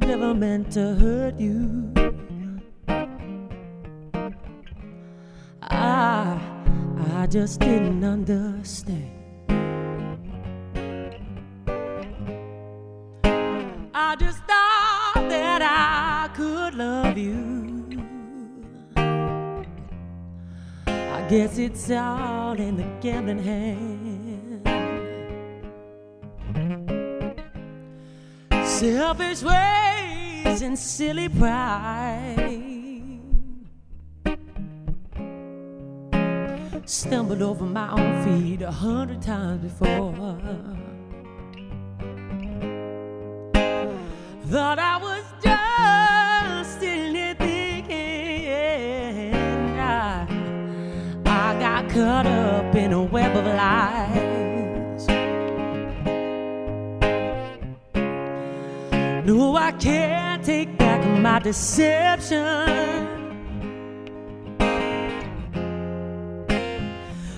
[0.02, 1.90] never meant to hurt you.
[5.62, 6.38] I,
[7.14, 9.10] I just didn't understand.
[13.94, 17.96] I just thought that I could love you.
[20.84, 24.01] I guess it's all in the gambling hand.
[28.82, 32.80] Selfish ways and silly pride.
[36.84, 40.34] Stumbled over my own feet a hundred times before.
[44.50, 47.88] Thought I was just in it thinking
[49.78, 50.26] I,
[51.24, 54.31] I got caught up in a web of lies.
[59.34, 62.38] No, I can't take back my deception.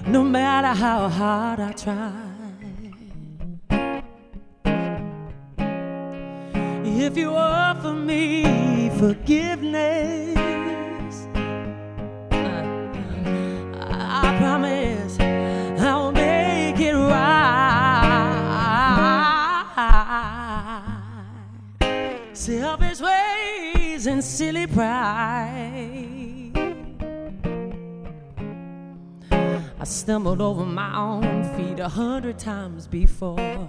[0.09, 2.13] No matter how hard I try.
[6.85, 10.35] If you offer me forgiveness,
[24.75, 26.51] pride.
[29.79, 33.69] I stumbled over my own feet a hundred times before.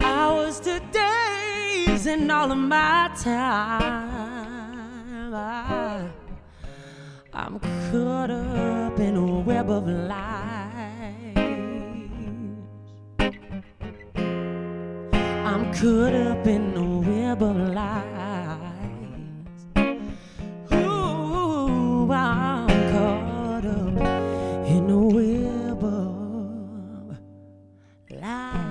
[0.00, 3.82] Hours to days and all of my time.
[5.34, 6.08] I,
[7.34, 7.58] I'm
[7.90, 11.36] caught up in a web of lies.
[15.44, 17.01] I'm caught up in a
[17.42, 18.04] of lies.
[20.72, 23.96] Ooh, I'm caught up
[24.66, 27.18] in a web of
[28.10, 28.62] lies.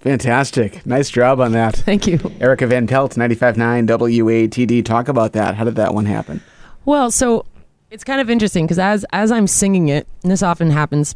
[0.00, 0.86] Fantastic.
[0.86, 1.76] Nice job on that.
[1.76, 2.18] Thank you.
[2.40, 4.84] Erika Van Pelt, 95.9 WATD.
[4.84, 5.56] Talk about that.
[5.56, 6.40] How did that one happen?
[6.88, 7.44] Well, so
[7.90, 11.14] it's kind of interesting because as as I'm singing it, and this often happens,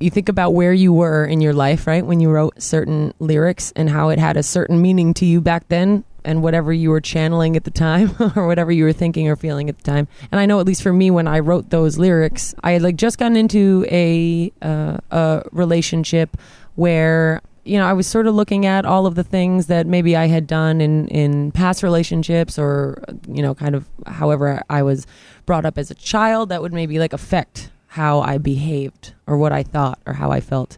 [0.00, 3.72] you think about where you were in your life, right, when you wrote certain lyrics
[3.76, 7.00] and how it had a certain meaning to you back then, and whatever you were
[7.00, 10.08] channeling at the time, or whatever you were thinking or feeling at the time.
[10.32, 12.96] And I know, at least for me, when I wrote those lyrics, I had like
[12.96, 16.36] just gotten into a uh, a relationship
[16.74, 20.16] where you know, I was sort of looking at all of the things that maybe
[20.16, 25.06] I had done in, in past relationships or, you know, kind of however I was
[25.46, 29.52] brought up as a child that would maybe like affect how I behaved or what
[29.52, 30.76] I thought or how I felt.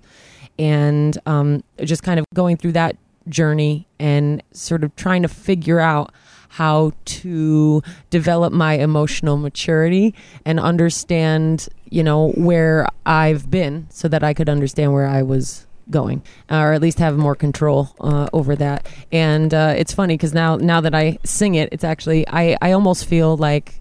[0.58, 2.96] And um, just kind of going through that
[3.28, 6.12] journey and sort of trying to figure out
[6.50, 10.14] how to develop my emotional maturity
[10.44, 15.66] and understand, you know, where I've been so that I could understand where I was
[15.90, 20.34] going or at least have more control uh, over that and uh, it's funny because
[20.34, 23.80] now now that i sing it it's actually i i almost feel like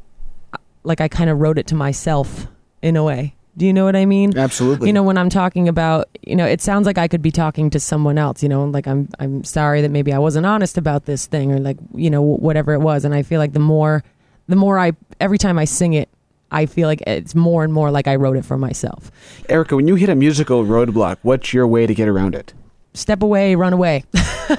[0.85, 2.47] like I kind of wrote it to myself
[2.81, 3.35] in a way.
[3.57, 4.37] Do you know what I mean?
[4.37, 4.87] Absolutely.
[4.87, 7.69] You know, when I'm talking about, you know, it sounds like I could be talking
[7.69, 11.05] to someone else, you know, like I'm I'm sorry that maybe I wasn't honest about
[11.05, 13.05] this thing or like, you know, whatever it was.
[13.05, 14.03] And I feel like the more
[14.47, 14.91] the more I
[15.21, 16.09] every time I sing it,
[16.51, 19.11] I feel like it's more and more like I wrote it for myself.
[19.49, 22.53] Erika, when you hit a musical roadblock, what's your way to get around it?
[22.93, 24.03] Step away, run away.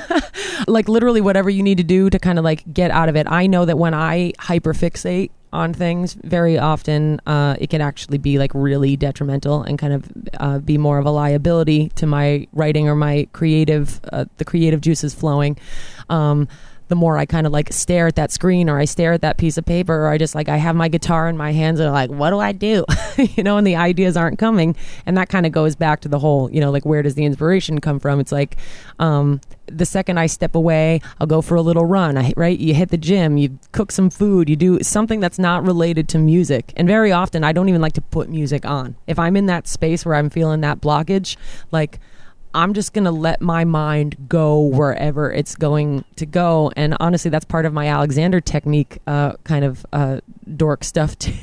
[0.66, 3.26] like literally whatever you need to do to kind of like get out of it.
[3.30, 8.38] I know that when I hyperfixate on things, very often uh, it can actually be
[8.38, 12.88] like really detrimental and kind of uh, be more of a liability to my writing
[12.88, 15.56] or my creative, uh, the creative juices flowing.
[16.10, 16.48] Um,
[16.88, 19.38] the more I kind of like stare at that screen or I stare at that
[19.38, 21.88] piece of paper or I just like I have my guitar in my hands and
[21.88, 22.84] I'm like, what do I do?
[23.16, 24.76] you know, and the ideas aren't coming.
[25.04, 27.24] And that kind of goes back to the whole, you know, like where does the
[27.24, 28.20] inspiration come from?
[28.20, 28.56] It's like
[28.98, 32.16] um, the second I step away, I'll go for a little run.
[32.16, 32.58] I, right?
[32.58, 36.18] You hit the gym, you cook some food, you do something that's not related to
[36.18, 36.72] music.
[36.76, 38.96] And very often, I don't even like to put music on.
[39.06, 41.36] If I'm in that space where I'm feeling that blockage,
[41.72, 41.98] like
[42.56, 46.72] I'm just going to let my mind go wherever it's going to go.
[46.74, 50.20] And honestly, that's part of my Alexander technique, uh, kind of uh,
[50.56, 51.34] dork stuff, too.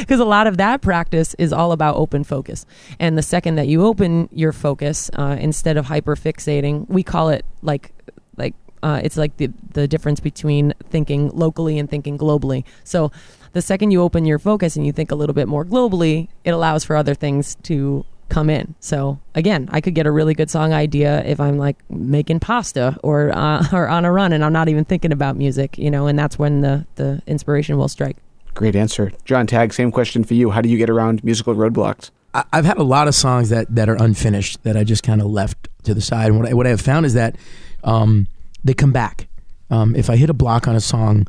[0.00, 2.64] Because a lot of that practice is all about open focus.
[2.98, 7.28] And the second that you open your focus, uh, instead of hyper fixating, we call
[7.28, 7.92] it like,
[8.38, 12.64] like, uh, it's like the, the difference between thinking locally and thinking globally.
[12.82, 13.12] So
[13.52, 16.50] the second you open your focus and you think a little bit more globally, it
[16.50, 18.74] allows for other things to come in.
[18.80, 22.98] So again, I could get a really good song idea if I'm like making pasta
[23.02, 26.06] or uh, or on a run and I'm not even thinking about music, you know,
[26.06, 28.16] and that's when the the inspiration will strike.
[28.54, 29.12] Great answer.
[29.24, 30.50] John Tag, same question for you.
[30.50, 32.10] How do you get around musical roadblocks?
[32.34, 35.20] I- I've had a lot of songs that, that are unfinished that I just kind
[35.20, 36.28] of left to the side.
[36.28, 37.36] And what I, what I have found is that
[37.82, 38.28] um,
[38.62, 39.26] they come back.
[39.70, 41.26] Um, if I hit a block on a song,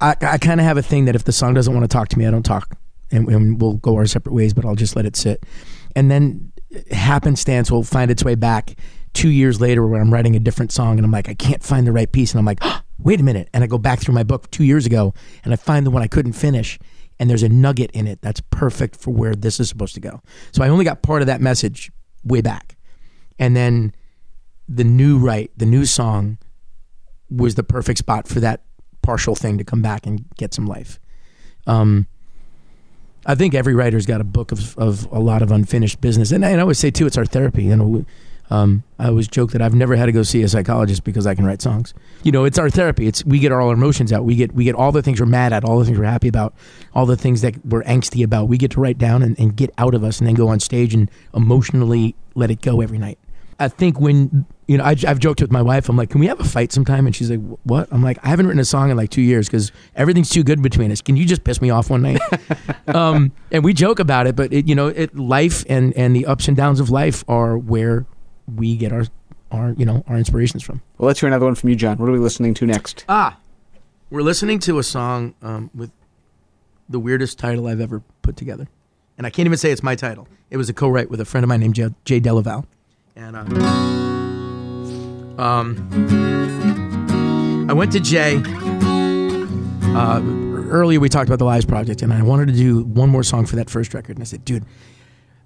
[0.00, 2.08] I, I kind of have a thing that if the song doesn't want to talk
[2.08, 2.76] to me, I don't talk.
[3.10, 5.42] And, and we'll go our separate ways, but I'll just let it sit.
[5.96, 6.52] And then
[6.90, 8.76] happenstance will find its way back
[9.12, 11.86] two years later where I'm writing a different song and I'm like, I can't find
[11.86, 12.32] the right piece.
[12.32, 13.48] And I'm like, oh, wait a minute.
[13.52, 15.14] And I go back through my book two years ago
[15.44, 16.78] and I find the one I couldn't finish.
[17.18, 20.22] And there's a nugget in it that's perfect for where this is supposed to go.
[20.52, 21.90] So I only got part of that message
[22.24, 22.76] way back.
[23.38, 23.94] And then
[24.68, 26.38] the new write, the new song
[27.28, 28.62] was the perfect spot for that
[29.02, 30.98] partial thing to come back and get some life.
[31.66, 32.06] Um,
[33.30, 36.32] I think every writer's got a book of, of a lot of unfinished business.
[36.32, 37.62] And and I always say, too, it's our therapy.
[37.62, 38.04] You know,
[38.50, 41.36] um, I always joke that I've never had to go see a psychologist because I
[41.36, 41.94] can write songs.
[42.24, 43.06] You know, it's our therapy.
[43.06, 44.24] It's we get all our emotions out.
[44.24, 46.26] We get we get all the things we're mad at, all the things we're happy
[46.26, 46.54] about,
[46.92, 48.48] all the things that we're angsty about.
[48.48, 50.58] We get to write down and, and get out of us, and then go on
[50.58, 53.20] stage and emotionally let it go every night.
[53.60, 55.88] I think when you know, I, have joked with my wife.
[55.88, 58.28] I'm like, "Can we have a fight sometime?" And she's like, "What?" I'm like, "I
[58.28, 61.00] haven't written a song in like two years because everything's too good between us.
[61.00, 62.20] Can you just piss me off one night?"
[62.86, 66.24] um, and we joke about it, but it, you know, it life and and the
[66.24, 68.06] ups and downs of life are where
[68.54, 69.06] we get our
[69.50, 70.80] our you know our inspirations from.
[70.98, 71.98] Well, let's hear another one from you, John.
[71.98, 73.04] What are we listening to next?
[73.08, 73.40] Ah,
[74.08, 75.90] we're listening to a song um, with
[76.88, 78.68] the weirdest title I've ever put together,
[79.18, 80.28] and I can't even say it's my title.
[80.48, 82.66] It was a co-write with a friend of mine named Jay, Jay Delaval,
[83.16, 83.40] and uh,
[85.42, 85.88] um,
[87.68, 88.42] I went to Jay.
[89.92, 90.20] Uh,
[90.70, 93.46] earlier we talked about the Lives Project, and I wanted to do one more song
[93.46, 94.64] for that first record, and I said, dude.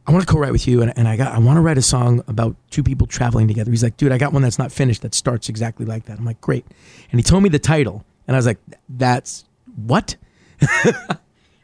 [0.07, 1.83] I want to co-write with you, and, and I got I want to write a
[1.83, 3.71] song about two people traveling together.
[3.71, 6.19] He's like, dude, I got one that's not finished that starts exactly like that.
[6.19, 6.67] I'm like, great,
[7.11, 9.47] and he told me the title, and I was like, that's
[9.77, 10.17] what?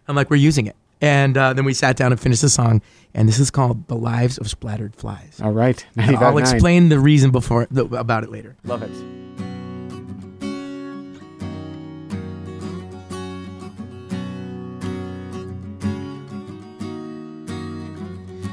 [0.09, 2.82] I'm like, we're using it, and uh, then we sat down and finished the song,
[3.14, 5.84] and this is called "The Lives of Splattered Flies." All right.
[5.96, 6.40] And I'll 95.9.
[6.40, 8.57] explain the reason before the, about it later.
[8.64, 8.90] Love it.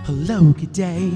[0.06, 1.12] Hello, good day.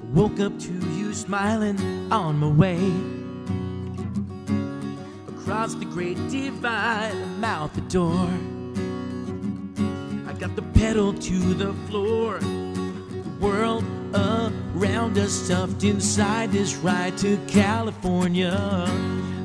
[0.00, 2.78] I woke up to you smiling on my way.
[5.28, 8.28] Across the great divide, I'm out the door.
[10.32, 12.38] I got the pedal to the floor.
[12.38, 18.56] The world around us stuffed inside this ride to California.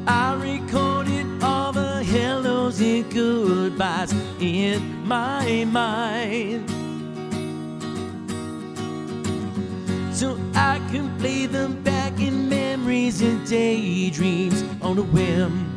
[0.08, 6.70] I recorded all the hellos and goodbyes in my mind.
[10.14, 15.77] so I can play them back in memories and daydreams on a whim.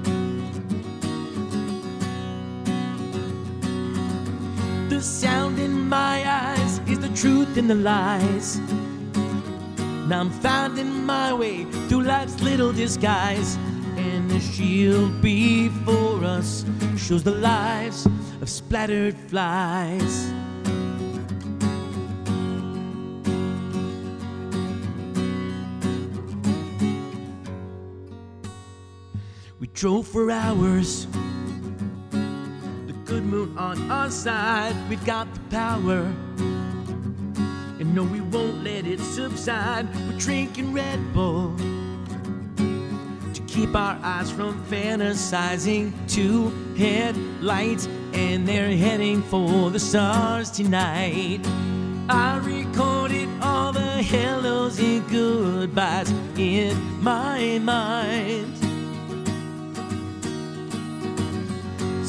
[5.01, 8.59] The sound in my eyes is the truth in the lies.
[10.07, 13.57] Now I'm finding my way through life's little disguise,
[13.97, 16.67] and the shield before us
[16.99, 18.05] shows the lives
[18.43, 20.31] of splattered flies.
[29.59, 31.07] We drove for hours.
[33.41, 36.01] On our side, we've got the power.
[37.81, 39.89] And no, we won't let it subside.
[40.07, 45.93] We're drinking Red Bull to keep our eyes from fantasizing.
[46.07, 51.41] Two headlights, and they're heading for the stars tonight.
[52.11, 58.60] I recorded all the hellos and goodbyes in my mind.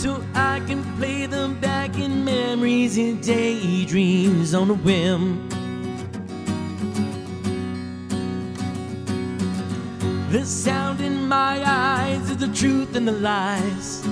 [0.02, 5.48] So I can play them back in memories and daydreams on a whim.
[10.32, 14.04] The sound in my eyes is the truth and the lies.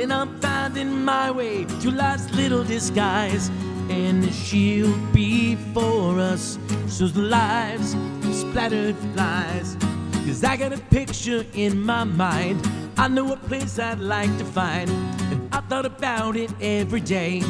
[0.00, 3.48] And I'm finding my way to life's little disguise.
[3.88, 7.96] And the shield before us shows the lives
[8.30, 9.76] splattered flies.
[10.24, 12.64] Cause I got a picture in my mind.
[13.00, 14.90] I know a place I'd like to find.
[14.90, 17.40] And I thought about it every day.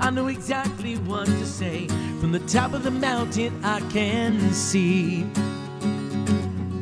[0.00, 1.86] I know exactly what to say.
[2.18, 5.26] From the top of the mountain, I can see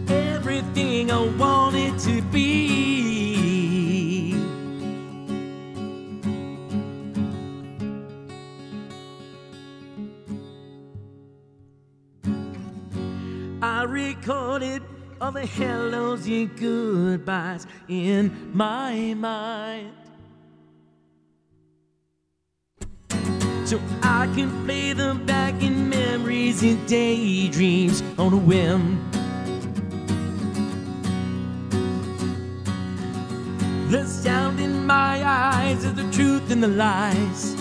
[0.06, 2.74] everything I want it to be.
[13.60, 14.83] I recorded
[15.24, 19.90] all the hellos and goodbyes in my mind.
[23.64, 29.00] So I can play them back in memories and daydreams on a whim.
[33.90, 37.54] The sound in my eyes is the truth and the lies.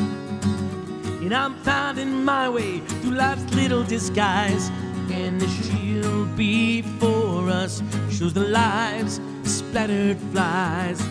[1.23, 4.69] And I'm finding my way through life's little disguise.
[5.09, 11.01] And the shield before us shows the lives of splattered flies.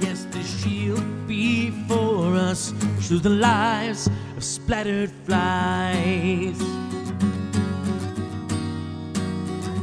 [0.00, 6.58] Yes, the shield before us shows the lives of splattered flies.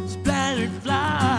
[0.07, 1.30] Splattered flies.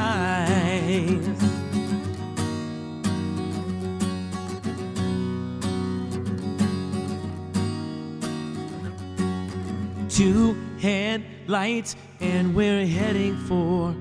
[10.08, 13.94] Two headlights, and we're heading for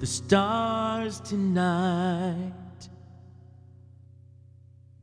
[0.00, 2.52] the stars tonight.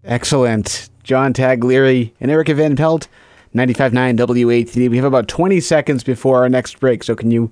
[0.04, 0.90] Excellent.
[1.04, 3.08] John Taglieri and Erika Van Pelt,
[3.56, 4.90] 95.9 WATD.
[4.90, 7.52] We have about 20 seconds before our next break, so can you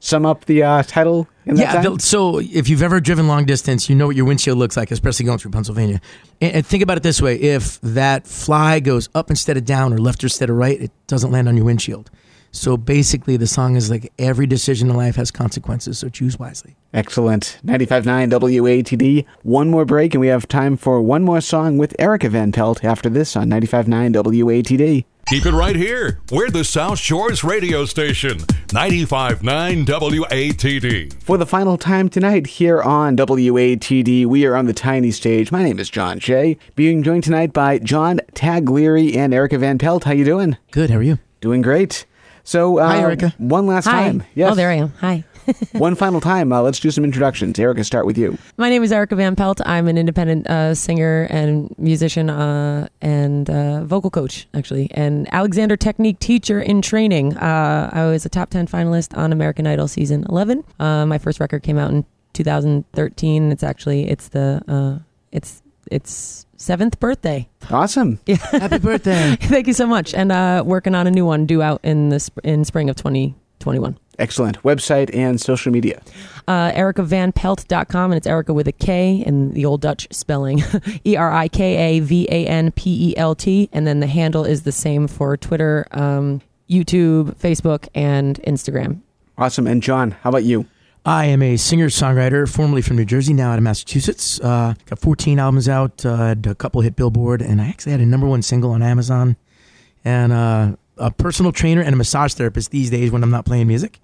[0.00, 1.90] sum up the uh, title in that Yeah.
[1.90, 4.90] the- So if you've ever driven long distance, you know what your windshield looks like,
[4.92, 6.00] especially going through Pennsylvania.
[6.40, 9.92] And, and think about it this way: if that fly goes up instead of down,
[9.92, 12.10] or left instead of right, it doesn't land on your windshield.
[12.50, 15.98] So basically, the song is like every decision in life has consequences.
[15.98, 16.76] So choose wisely.
[16.94, 17.60] Excellent.
[17.64, 19.26] 95.9 WATD.
[19.42, 22.84] One more break, and we have time for one more song with Erika Van Pelt
[22.84, 25.04] after this on 95.9 WATD.
[25.28, 26.20] Keep it right here.
[26.32, 28.38] We're the South Shores radio station,
[28.68, 31.22] 95.9 WATD.
[31.22, 35.52] For the final time tonight here on WATD, we are on the tiny stage.
[35.52, 40.04] My name is John Shea, being joined tonight by John Taglieri and Erika Van Pelt.
[40.04, 40.56] How you doing?
[40.70, 40.88] Good.
[40.88, 41.18] How are you?
[41.42, 42.06] Doing great.
[42.48, 43.34] So, uh, Hi, Erika.
[43.36, 44.04] One last Hi.
[44.04, 44.22] time.
[44.34, 44.52] Yes.
[44.52, 44.88] Oh, there I am.
[45.00, 45.22] Hi.
[45.72, 46.50] one final time.
[46.50, 47.58] Uh, let's do some introductions.
[47.58, 48.38] Erika, start with you.
[48.56, 49.60] My name is Erika Van Pelt.
[49.66, 55.76] I'm an independent uh, singer and musician uh, and uh, vocal coach, actually, and Alexander
[55.76, 57.36] Technique teacher in training.
[57.36, 60.64] Uh, I was a top 10 finalist on American Idol season 11.
[60.80, 63.52] Uh, my first record came out in 2013.
[63.52, 67.48] It's actually it's the uh, it's it's seventh birthday.
[67.70, 68.20] Awesome.
[68.28, 69.36] Happy birthday.
[69.40, 70.12] Thank you so much.
[70.12, 72.96] And uh, working on a new one due out in the sp- in spring of
[72.96, 73.98] 2021.
[74.18, 74.60] Excellent.
[74.64, 76.02] Website and social media.
[76.48, 80.62] uh, erikavanpelt.com, and it's Erika with a K and the old Dutch spelling
[81.06, 83.68] E R I K A V A N P E L T.
[83.72, 89.00] And then the handle is the same for Twitter, um, YouTube, Facebook, and Instagram.
[89.36, 89.66] Awesome.
[89.68, 90.66] And John, how about you?
[91.08, 94.38] I am a singer songwriter, formerly from New Jersey, now out of Massachusetts.
[94.40, 98.02] Uh, got 14 albums out, uh, had a couple hit Billboard, and I actually had
[98.02, 99.36] a number one single on Amazon.
[100.04, 103.68] And uh, a personal trainer and a massage therapist these days when I'm not playing
[103.68, 104.00] music.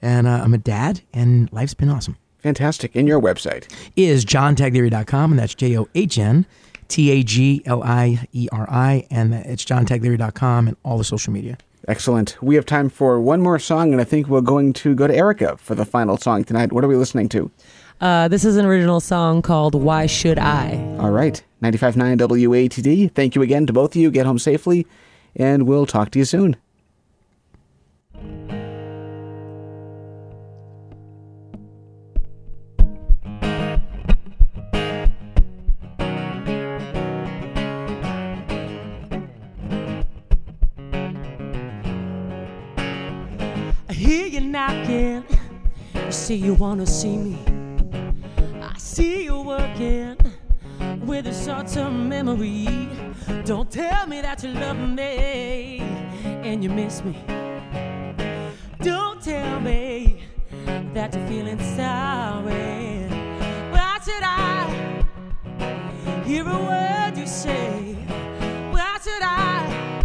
[0.00, 2.16] And uh, I'm a dad, and life's been awesome.
[2.38, 2.96] Fantastic.
[2.96, 3.70] And your website.
[3.94, 6.46] Is johntaglieri.com, and that's J O H N
[6.88, 11.34] T A G L I E R I, and it's johntaglieri.com and all the social
[11.34, 11.58] media.
[11.88, 12.36] Excellent.
[12.42, 15.14] We have time for one more song, and I think we're going to go to
[15.14, 16.72] Erica for the final song tonight.
[16.72, 17.50] What are we listening to?
[18.00, 20.76] Uh, this is an original song called Why Should I?
[20.98, 21.42] All right.
[21.62, 23.12] 95.9 WATD.
[23.12, 24.10] Thank you again to both of you.
[24.10, 24.86] Get home safely,
[25.36, 26.56] and we'll talk to you soon.
[46.16, 47.38] Say you wanna see me.
[48.60, 50.16] I see you working
[51.06, 52.88] with a short-term memory.
[53.44, 55.78] Don't tell me that you love me
[56.24, 57.16] and you miss me.
[58.80, 60.24] Don't tell me
[60.94, 63.06] that you're feeling sorry.
[63.70, 65.04] Why should I
[66.24, 67.94] hear a word you say?
[68.72, 70.04] Why should I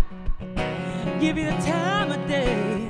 [1.20, 2.81] give you the time of day?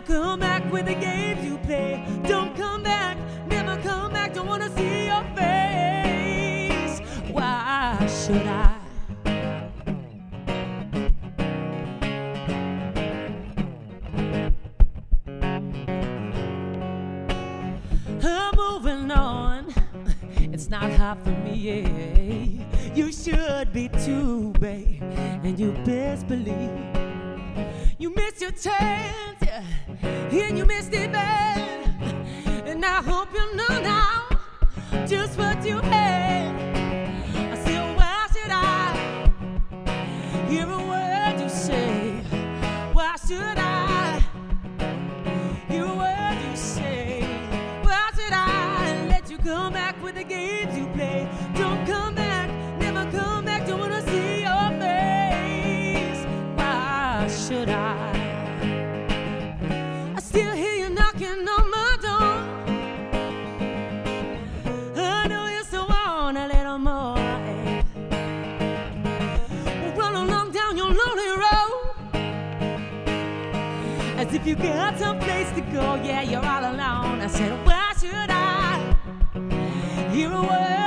[0.00, 2.02] You come back with the games you play?
[2.26, 7.00] Don't come back, never come back, don't wanna see your face.
[7.30, 8.76] Why should I?
[18.22, 19.74] I'm moving on.
[20.52, 21.54] It's not hard for me.
[21.54, 22.94] Yeah.
[22.94, 27.09] You should be too, babe, and you best believe
[27.98, 29.62] you missed your chance, yeah,
[30.32, 31.88] and you missed it bad.
[32.66, 36.29] And I hope you know now just what you had.
[74.40, 75.96] If you got someplace to go.
[75.96, 77.20] Yeah, you're all alone.
[77.20, 78.96] I said, why should I
[80.12, 80.79] hear a word